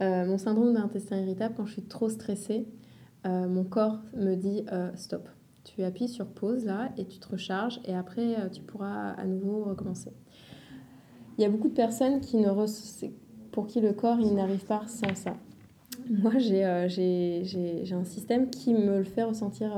[0.00, 2.66] mon syndrome d'intestin irritable, quand je suis trop stressée,
[3.26, 5.28] euh, mon corps me dit euh, stop.
[5.74, 9.24] Tu appuies sur pause là et tu te recharges et après euh, tu pourras à
[9.24, 10.12] nouveau recommencer.
[11.38, 12.48] Il y a beaucoup de personnes qui ne
[13.52, 15.36] pour qui le corps il n'arrive pas sans ça.
[16.10, 19.70] Moi j'ai un système qui me le fait ressentir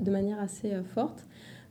[0.00, 1.26] de manière assez forte.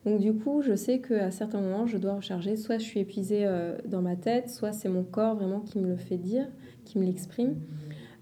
[0.06, 2.56] Donc du coup, je sais qu'à certains moments, je dois recharger.
[2.56, 3.47] Soit je suis épuisée
[3.86, 6.47] dans ma tête, soit c'est mon corps vraiment qui me le fait dire,
[6.86, 7.56] qui me l'exprime.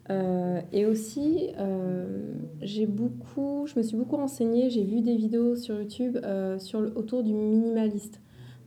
[0.09, 5.55] Euh, et aussi, euh, j'ai beaucoup, je me suis beaucoup renseignée, j'ai vu des vidéos
[5.55, 8.19] sur YouTube euh, sur autour du minimaliste.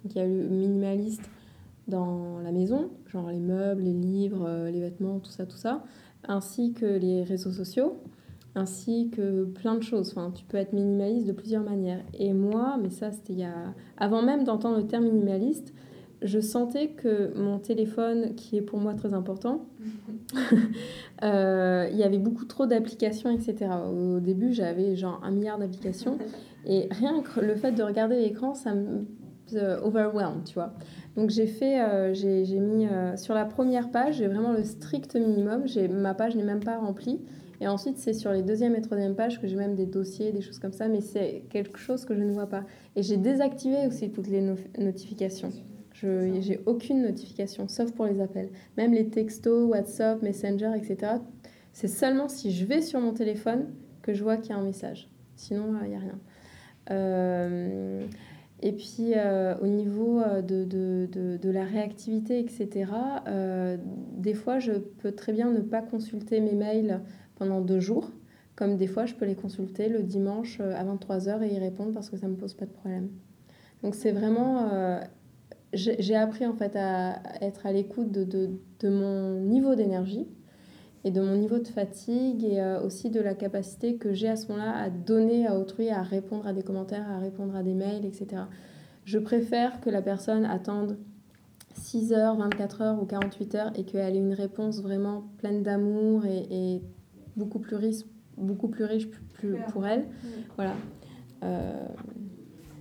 [0.03, 1.29] Donc il y a le minimaliste
[1.89, 5.85] dans la maison, genre les meubles, les livres, les vêtements, tout ça, tout ça,
[6.27, 7.97] ainsi que les réseaux sociaux,
[8.55, 10.11] ainsi que plein de choses.
[10.11, 12.01] Enfin, tu peux être minimaliste de plusieurs manières.
[12.15, 13.75] Et moi, mais ça c'était il y a...
[13.97, 15.75] Avant même d'entendre le terme minimaliste,
[16.25, 19.67] je sentais que mon téléphone, qui est pour moi très important,
[21.23, 23.71] euh, il y avait beaucoup trop d'applications, etc.
[23.91, 26.19] Au début, j'avais genre un milliard d'applications.
[26.67, 29.07] Et rien que le fait de regarder l'écran, ça me
[29.55, 30.73] euh, overwhelm, tu vois.
[31.17, 35.65] Donc j'ai fait, euh, j'ai mis sur la première page, j'ai vraiment le strict minimum.
[35.91, 37.21] Ma page n'est même pas remplie.
[37.61, 40.41] Et ensuite, c'est sur les deuxième et troisième pages que j'ai même des dossiers, des
[40.41, 42.65] choses comme ça, mais c'est quelque chose que je ne vois pas.
[42.97, 44.43] Et j'ai désactivé aussi toutes les
[44.79, 45.53] notifications.
[46.03, 48.51] Je j'ai aucune notification, sauf pour les appels.
[48.77, 51.13] Même les textos, WhatsApp, Messenger, etc.
[51.73, 53.67] C'est seulement si je vais sur mon téléphone
[54.03, 55.09] que je vois qu'il y a un message.
[55.37, 56.19] Sinon, il n'y a rien.
[56.91, 58.05] Euh,
[58.61, 62.91] et puis, euh, au niveau euh, de, de, de, de, la réactivité, etc.,
[64.19, 67.01] des fois, je peux très bien ne pas consulter mes mails
[67.37, 68.11] pendant deux jours.
[68.57, 72.11] Comme des fois, je peux les consulter le dimanche à 23h et y répondre parce
[72.11, 73.09] que ça ne me pose pas de problème.
[73.83, 75.01] Donc, c'est vraiment
[75.73, 80.27] j'ai appris en fait à être à l'écoute de, de, de, mon niveau d'énergie
[81.05, 84.37] et de mon niveau de fatigue et euh, aussi de la capacité que j'ai à
[84.37, 87.75] ce moment-là à donner à autrui, à répondre à des commentaires, à répondre à des
[87.75, 88.43] mails, etc.
[89.05, 90.99] Je préfère que la personne attende
[91.75, 96.27] 6 heures, 24 heures ou 48 heures et qu'elle ait une réponse vraiment pleine d'amour
[96.27, 96.83] et, et,
[97.35, 98.05] beaucoup plus riche,
[98.37, 100.05] beaucoup plus riche plus, pour elle.
[100.57, 100.75] Voilà.
[101.43, 101.73] Euh,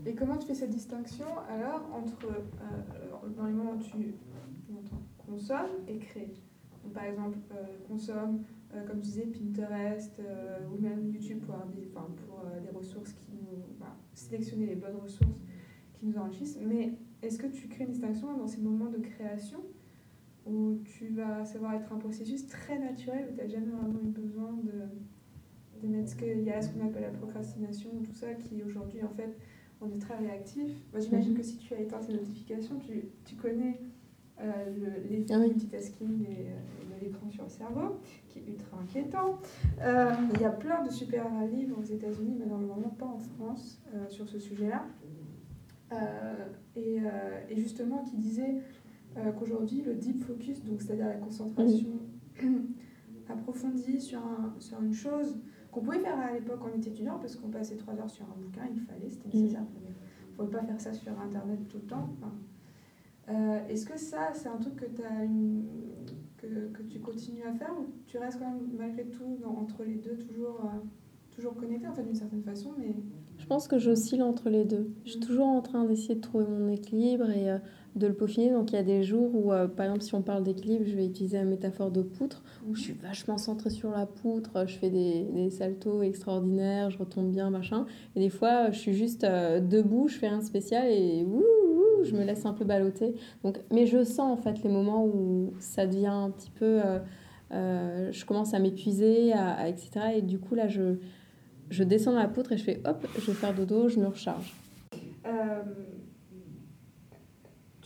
[0.05, 4.15] et comment tu fais cette distinction alors entre euh, dans les moments où tu
[5.17, 6.33] consommes et crées
[6.93, 10.19] Par exemple, euh, consomme, euh, comme tu disais, Pinterest
[10.71, 13.85] ou même YouTube pour des ressources qui nous.
[14.13, 15.39] sélectionner les bonnes ressources
[15.93, 16.57] qui nous enrichissent.
[16.61, 19.59] Mais est-ce que tu crées une distinction dans ces moments de création
[20.47, 24.07] où tu vas savoir être un processus très naturel où tu n'as jamais vraiment eu
[24.07, 28.33] besoin de, de mettre ce qu'il y a ce qu'on appelle la procrastination, tout ça,
[28.33, 29.37] qui aujourd'hui en fait
[29.81, 30.69] on est très réactif.
[30.97, 31.37] J'imagine mhm.
[31.37, 33.79] que si tu as éteint ces notifications, tu, tu connais
[34.39, 34.49] euh,
[35.09, 39.39] l'effet ah multitasking et, euh, de l'écran sur le cerveau, qui est ultra inquiétant.
[39.81, 43.81] Euh, il y a plein de super livres aux États-Unis, mais normalement pas en France,
[44.09, 44.85] sur ce sujet-là.
[46.75, 46.99] Et,
[47.49, 48.61] et, justement, qui disait
[49.37, 51.99] qu'aujourd'hui, le deep focus, donc c'est-à-dire la concentration
[53.29, 55.37] approfondie sur, un, sur une chose
[55.71, 58.25] qu'on pouvait faire à l'époque quand on était étudiant, parce qu'on passait trois heures sur
[58.25, 59.63] un bouquin, il fallait, c'était nécessaire.
[60.37, 62.09] On ne pouvait pas faire ça sur Internet tout le temps.
[63.69, 65.63] Est-ce que ça, c'est un truc que tu as une
[66.41, 69.95] que, que, tu continues à faire ou tu restes quand même malgré tout entre les
[69.95, 70.79] deux toujours, euh,
[71.31, 72.95] toujours connecté en fait d'une certaine façon mais...
[73.37, 74.91] Je pense que j'oscille entre les deux.
[75.03, 75.23] Je suis mm.
[75.23, 77.57] toujours en train d'essayer de trouver mon équilibre et euh,
[77.95, 78.51] de le peaufiner.
[78.51, 80.95] Donc il y a des jours où, euh, par exemple, si on parle d'équilibre, je
[80.95, 84.77] vais utiliser la métaphore de poutre, où je suis vachement centrée sur la poutre, je
[84.77, 87.85] fais des, des saltos extraordinaires, je retombe bien, machin.
[88.15, 91.43] Et des fois, je suis juste debout, je fais un spécial et ouh,
[92.03, 93.15] je me laisse un peu balloter.
[93.43, 96.81] Donc, mais je sens en fait les moments où ça devient un petit peu.
[96.83, 96.99] Euh,
[97.51, 99.89] euh, je commence à m'épuiser, à, etc.
[100.15, 100.95] Et du coup, là, je,
[101.69, 104.07] je descends dans la poutre et je fais hop, je vais faire dodo, je me
[104.07, 104.55] recharge.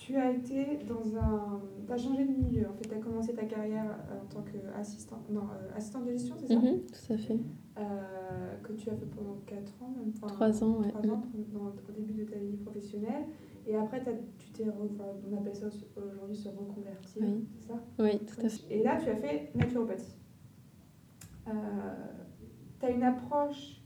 [0.10, 1.62] Euh, tu as été dans un.
[1.86, 2.70] Tu as changé de milieu.
[2.70, 5.44] En fait, tu as commencé ta carrière en tant qu'assistant non,
[5.76, 6.56] assistant de gestion, c'est ça?
[6.60, 7.40] Mhm, Tout à fait.
[8.64, 10.90] que tu as fait pendant 4 ans, même 3 ans, ouais.
[10.90, 11.22] 3 ans,
[11.54, 13.26] dans, au début de ta vie professionnelle.
[13.68, 14.04] Et après,
[14.38, 17.24] tu t'es, on appelle ça aujourd'hui se reconvertir,
[17.60, 17.74] c'est ça?
[18.00, 18.76] Oui, tout à fait.
[18.76, 20.16] Et là, tu as fait naturopathie.
[21.48, 21.52] Euh,
[22.80, 23.82] tu as une approche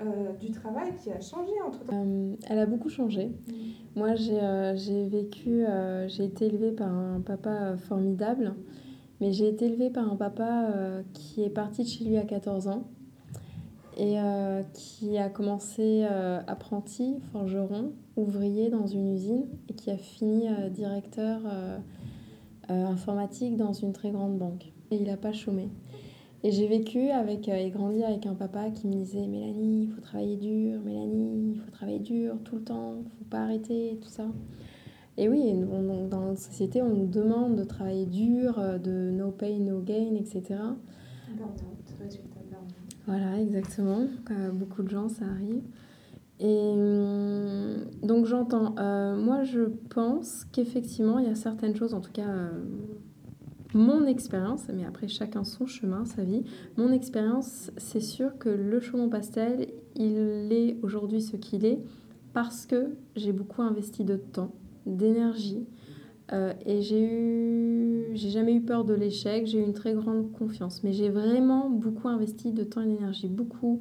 [0.00, 3.26] euh, du travail qui a changé entre temps euh, Elle a beaucoup changé.
[3.26, 3.52] Mm.
[3.96, 5.64] Moi, j'ai vécu,
[6.06, 8.54] j'ai été élevée par un papa formidable,
[9.20, 10.68] mais j'ai été élevée par un papa
[11.12, 12.84] qui est parti de chez lui à 14 ans
[13.98, 14.16] et
[14.72, 16.04] qui a commencé
[16.46, 21.78] apprenti forgeron ouvrier dans une usine et qui a fini euh, directeur euh,
[22.70, 24.72] euh, informatique dans une très grande banque.
[24.90, 25.68] Et il n'a pas chômé.
[26.42, 30.00] Et j'ai vécu avec et grandi avec un papa qui me disait Mélanie, il faut
[30.00, 33.98] travailler dur, Mélanie, il faut travailler dur tout le temps, il ne faut pas arrêter,
[34.00, 34.26] tout ça.
[35.18, 35.52] Et oui,
[36.10, 40.60] dans notre société, on nous demande de travailler dur, de no pain, no gain, etc.
[43.06, 44.06] Voilà, exactement.
[44.54, 45.62] beaucoup de gens, ça arrive.
[46.40, 48.74] Et hum, donc j'entends.
[48.78, 52.50] Euh, moi, je pense qu'effectivement, il y a certaines choses, en tout cas, euh,
[53.74, 56.42] mon expérience, mais après chacun son chemin, sa vie,
[56.76, 61.80] mon expérience, c'est sûr que le chaudron pastel, il est aujourd'hui ce qu'il est
[62.32, 64.52] parce que j'ai beaucoup investi de temps,
[64.86, 65.66] d'énergie.
[66.32, 70.30] Euh, et j'ai eu, j'ai jamais eu peur de l'échec, j'ai eu une très grande
[70.32, 70.84] confiance.
[70.84, 73.80] Mais j'ai vraiment beaucoup investi de temps et d'énergie, beaucoup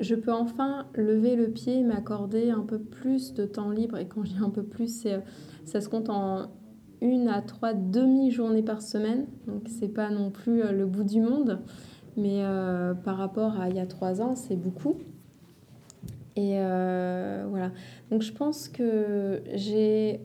[0.00, 3.98] je peux enfin lever le pied m'accorder un peu plus de temps libre.
[3.98, 5.06] Et quand je dis un peu plus,
[5.64, 6.50] ça se compte en
[7.00, 9.26] une à trois demi-journées par semaine.
[9.46, 11.60] Donc c'est pas non plus euh, le bout du monde.
[12.16, 14.96] Mais euh, par rapport à il y a trois ans, c'est beaucoup.
[16.36, 17.72] Et euh, voilà.
[18.10, 20.20] Donc je pense que j'ai...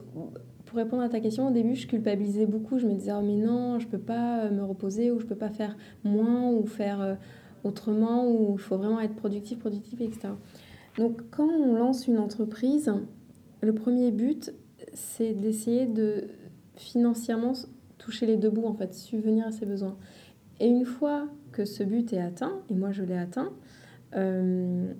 [0.65, 2.79] Pour répondre à ta question, au début, je culpabilisais beaucoup.
[2.79, 5.49] Je me disais, oh, mais non, je peux pas me reposer ou je peux pas
[5.49, 7.17] faire moins ou faire
[7.63, 10.29] autrement, où il faut vraiment être productif, productif, etc.
[10.97, 12.91] Donc quand on lance une entreprise,
[13.61, 14.53] le premier but,
[14.93, 16.27] c'est d'essayer de
[16.75, 17.53] financièrement
[17.97, 19.97] toucher les deux bouts, en fait, subvenir à ses besoins.
[20.59, 23.53] Et une fois que ce but est atteint, et moi je l'ai atteint,
[24.15, 24.93] euh,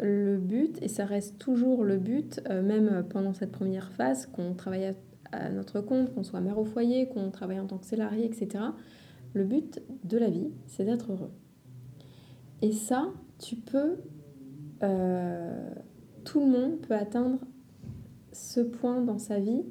[0.00, 4.54] le but, et ça reste toujours le but, euh, même pendant cette première phase, qu'on
[4.54, 4.94] travaille
[5.32, 8.64] à, notre compte, qu'on soit mère au foyer, qu'on travaille en tant que salarié, etc.,
[9.34, 11.30] le but de la vie, c'est d'être heureux.
[12.62, 13.96] Et ça, tu peux,
[14.82, 15.70] euh,
[16.24, 17.38] tout le monde peut atteindre
[18.32, 19.64] ce point dans sa vie,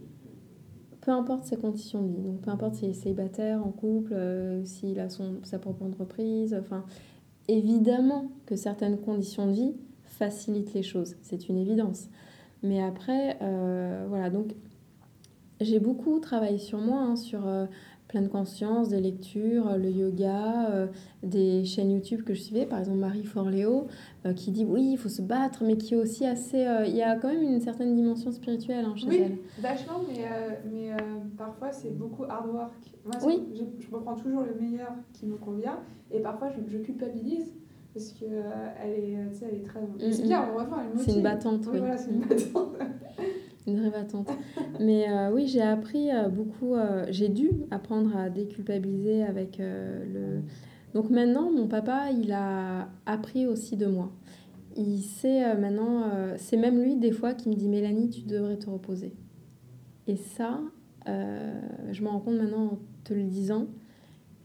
[1.08, 2.22] peu importe ses conditions de vie.
[2.22, 6.54] Donc peu importe s'il est célibataire, en couple, euh, s'il a son, sa propre entreprise.
[6.54, 6.84] Enfin,
[7.48, 12.10] évidemment que certaines conditions de vie facilitent les choses, c'est une évidence.
[12.62, 14.54] Mais après, euh, voilà, donc
[15.62, 17.48] j'ai beaucoup travaillé sur moi, hein, sur
[18.08, 20.88] pleine conscience, des lectures, le yoga, euh,
[21.24, 23.88] des chaînes YouTube que je suivais, par exemple Marie Forleo,
[24.26, 26.66] euh, qui dit oui, il faut se battre, mais qui est aussi assez...
[26.66, 29.38] Euh, il y a quand même une certaine dimension spirituelle hein, chez oui, elle.
[29.62, 30.26] vachement, mais,
[30.72, 30.92] mais
[31.38, 32.74] parfois c'est beaucoup hard work.
[33.06, 33.44] Moi, oui.
[33.54, 35.80] je, je reprends toujours le meilleur qui me convient,
[36.12, 37.54] et parfois je, je culpabilise
[37.94, 38.30] parce qu'elle
[38.86, 39.82] est, elle est très...
[39.82, 41.80] Mm, c'est bien, on va C'est une battante, oui.
[41.80, 42.28] Voilà, c'est une mm.
[42.28, 42.70] battante.
[43.68, 44.08] Une vraie.
[44.80, 50.42] Mais euh, oui, j'ai appris euh, beaucoup, euh, j'ai dû apprendre à déculpabiliser avec le...
[50.94, 54.10] Donc maintenant, mon papa, il a appris aussi de moi.
[54.78, 58.70] Il sait maintenant, c'est même lui des fois qui me dit Mélanie, tu devrais te
[58.70, 59.14] reposer.
[60.08, 60.62] Et ça,
[61.06, 63.68] je m'en rends compte maintenant en te le disant,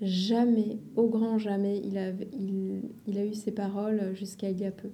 [0.01, 4.91] jamais, au grand jamais, il, il a eu ces paroles jusqu'à il y a peu.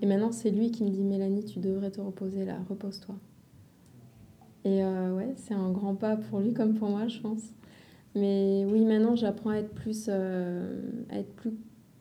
[0.00, 3.14] Et maintenant, c'est lui qui me dit Mélanie, tu devrais te reposer là, repose-toi.
[4.64, 7.42] Et ouais, c'est un grand pas pour lui comme pour moi, je pense.
[8.14, 11.52] Mais oui, maintenant, j'apprends à être plus, à être plus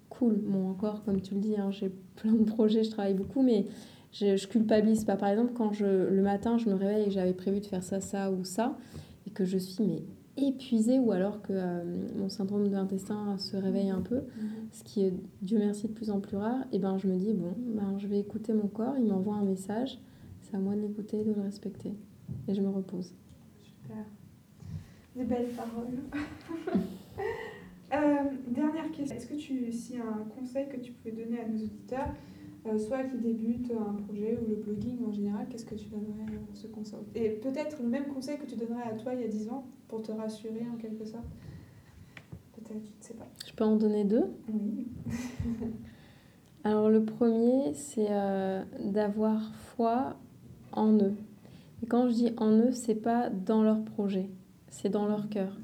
[0.09, 0.35] cool.
[0.43, 3.65] Bon, encore, comme tu le dis, hein, j'ai plein de projets, je travaille beaucoup, mais
[4.11, 5.15] je, je, culpabilise pas.
[5.15, 8.01] Par exemple, quand je, le matin, je me réveille et j'avais prévu de faire ça,
[8.01, 8.77] ça ou ça,
[9.25, 10.03] et que je suis mais
[10.43, 11.83] épuisée, ou alors que euh,
[12.17, 14.49] mon syndrome de l'intestin se réveille un peu, mhm.
[14.71, 17.33] ce qui est, Dieu merci, de plus en plus rare, et ben je me dis,
[17.33, 19.99] bon, ben, je vais écouter mon corps, il m'envoie un message,
[20.41, 21.93] c'est à moi de l'écouter, de le respecter.
[22.47, 23.13] Et je me repose.
[23.57, 24.05] Super.
[25.15, 26.77] Des belles paroles.
[27.91, 27.97] Euh,
[28.47, 29.15] dernière question.
[29.15, 32.13] Est-ce que tu, si un conseil que tu pouvais donner à nos auditeurs,
[32.77, 36.67] soit qui débutent un projet ou le blogging en général, qu'est-ce que tu donnerais ce
[36.67, 36.99] conseil?
[37.15, 39.65] Et peut-être le même conseil que tu donnerais à toi il y a 10 ans
[39.87, 41.27] pour te rassurer en quelque sorte?
[42.53, 43.27] Peut-être, je ne sais pas.
[43.45, 44.25] Je peux en donner deux?
[44.53, 44.87] Oui.
[46.63, 50.17] Alors le premier, c'est euh, d'avoir foi
[50.73, 51.15] en eux.
[51.81, 54.29] Et quand je dis en eux, c'est pas dans leur projet,
[54.67, 55.57] c'est dans leur cœur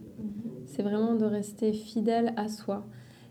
[0.65, 2.85] c'est vraiment de rester fidèle à soi.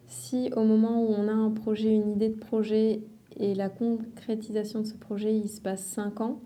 [0.07, 3.03] Si au moment où on a un projet, une idée de projet
[3.37, 6.41] et la concrétisation de ce projet, il se passe 5 ans,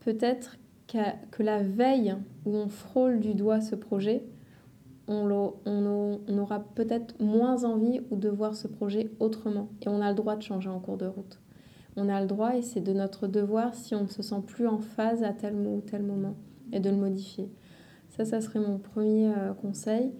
[0.00, 2.14] peut-être que la veille
[2.44, 4.24] où on frôle du doigt ce projet,
[5.08, 5.30] on,
[6.38, 9.68] aura peut-être moins envie ou de voir ce projet autrement.
[9.82, 11.40] Et on a le droit de changer en cours de route.
[11.96, 14.66] On a le droit et c'est de notre devoir si on ne se sent plus
[14.66, 16.36] en phase à tel ou tel moment
[16.72, 17.50] et de le modifier.
[18.10, 20.12] Ça, ça serait mon premier euh, conseil.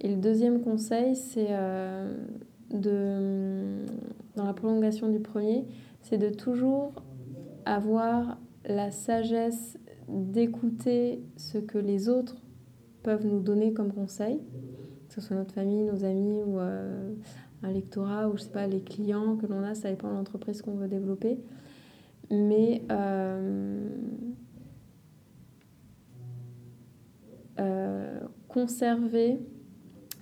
[0.00, 2.14] Et le deuxième conseil, c'est euh,
[2.74, 3.86] de,
[4.36, 5.64] dans la prolongation du premier,
[6.02, 6.92] c'est de toujours
[7.64, 12.36] avoir la sagesse d'écouter ce que les autres
[13.02, 14.40] peuvent nous donner comme conseil,
[15.08, 17.14] que ce soit notre famille, nos amis ou euh,
[17.62, 20.60] un lectorat ou je sais pas les clients que l'on a, ça dépend de l'entreprise
[20.62, 21.38] qu'on veut développer.
[22.30, 23.88] Mais euh,
[28.48, 29.40] conserver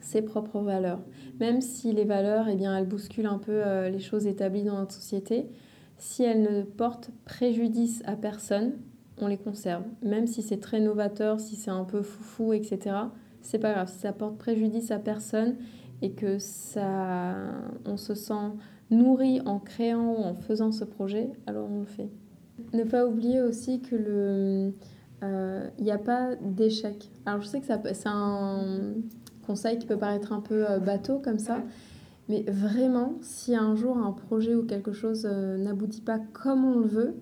[0.03, 1.01] ses propres valeurs.
[1.41, 4.79] Même si les valeurs, eh bien, elles bousculent un peu euh, les choses établies dans
[4.79, 5.47] notre société,
[5.99, 8.73] si elles ne portent préjudice à personne,
[9.19, 9.85] on les conserve.
[10.03, 12.97] Même si c'est très novateur, si c'est un peu foufou, etc.,
[13.41, 13.89] c'est pas grave.
[13.89, 15.57] Si ça porte préjudice à personne
[16.01, 17.35] et que ça,
[17.85, 18.53] on se sent
[18.91, 22.09] nourri en créant ou en faisant ce projet, alors on le fait.
[22.73, 24.73] Ne pas oublier aussi que le,
[25.23, 27.11] il euh, n'y a pas d'échec.
[27.27, 28.95] Alors je sais que c'est un,
[29.47, 31.63] conseil qui peut paraître un peu euh, bateau comme ça.
[32.29, 36.79] Mais vraiment, si un jour un projet ou quelque chose euh, n'aboutit pas comme on
[36.79, 37.15] le veut,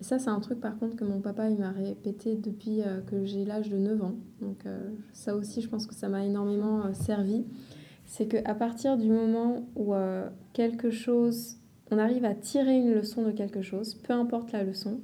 [0.00, 3.00] et ça c'est un truc par contre que mon papa il m'a répété depuis euh,
[3.02, 4.14] que j'ai l'âge de 9 ans.
[4.40, 4.64] Donc
[5.12, 7.44] ça aussi je pense que ça m'a énormément servi.
[8.06, 9.92] C'est qu'à partir du moment où
[10.52, 11.58] quelque chose,
[11.92, 14.98] on arrive à tirer une leçon de quelque chose, peu importe la leçon,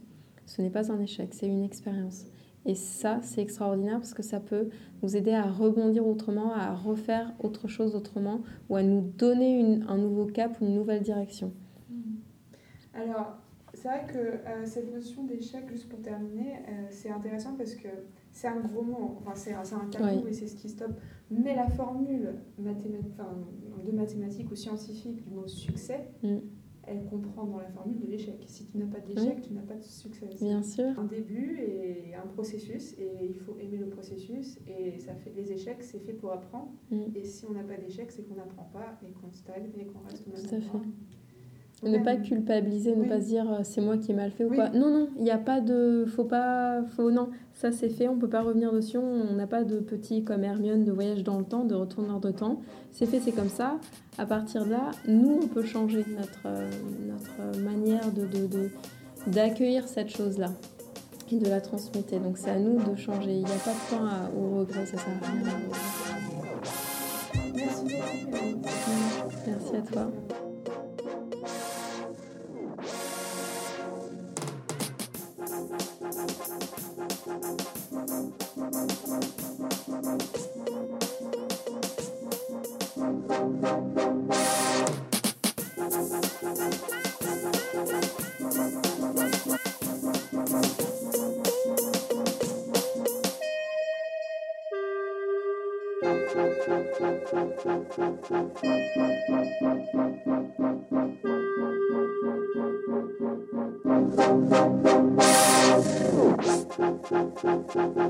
[0.47, 2.25] ce n'est pas un échec, c'est une expérience.
[2.67, 4.69] Et ça, c'est extraordinaire parce que ça peut
[5.03, 9.97] nous aider à rebondir autrement, à refaire autre chose autrement ou à nous donner un
[9.97, 11.53] nouveau cap ou une nouvelle direction.
[11.89, 12.17] Mhm.
[12.93, 13.39] Alors,
[13.73, 17.89] c'est vrai que euh, cette notion d'échec, juste pour terminer, euh, c'est intéressant parce que
[18.33, 20.99] c'est un gros mot, enfin c'est un, un tabou et c'est ce qui stoppe.
[21.31, 26.39] Mais la formule de mathématiques ou scientifique du mot succès, mm
[26.87, 28.43] elle comprend dans la formule de l'échec.
[28.47, 30.29] Si tu n'as pas d'échec, tu n'as pas de succès.
[30.41, 30.99] Bien sûr.
[30.99, 34.59] Un début et un processus, et il faut aimer le processus.
[34.67, 36.73] Et ça fait les échecs, c'est fait pour apprendre.
[36.91, 37.05] Mm.
[37.15, 40.01] Et si on n'a pas d'échec, c'est qu'on n'apprend pas et qu'on stagne et qu'on
[40.01, 40.79] reste au même Tout à fait.
[41.83, 44.49] Ne pas culpabiliser, ne pas se dire euh, c'est moi qui ai mal fait ou
[44.49, 44.71] quoi.
[44.71, 46.07] Non, non, il n'y a pas de.
[46.07, 46.83] Faut pas.
[46.97, 48.97] Faut, non, ça c'est fait, on peut pas revenir dessus.
[48.97, 52.31] On n'a pas de petit comme Hermione de voyage dans le temps, de retourneur de
[52.31, 52.63] temps.
[52.93, 53.79] C'est fait, c'est comme ça.
[54.17, 56.71] À partir de là, nous, on peut changer notre, euh,
[57.07, 58.27] notre manière de,
[59.31, 60.53] d'accueillir cette chose-là
[61.31, 62.19] et de la transmettre.
[62.21, 63.33] Donc c'est à nous de changer.
[63.33, 65.43] Il n'y a pas de temps au regret, ça sert à rien.
[67.55, 67.85] Merci
[69.47, 70.11] Merci à toi.
[98.29, 98.65] Thank
[107.97, 108.06] you.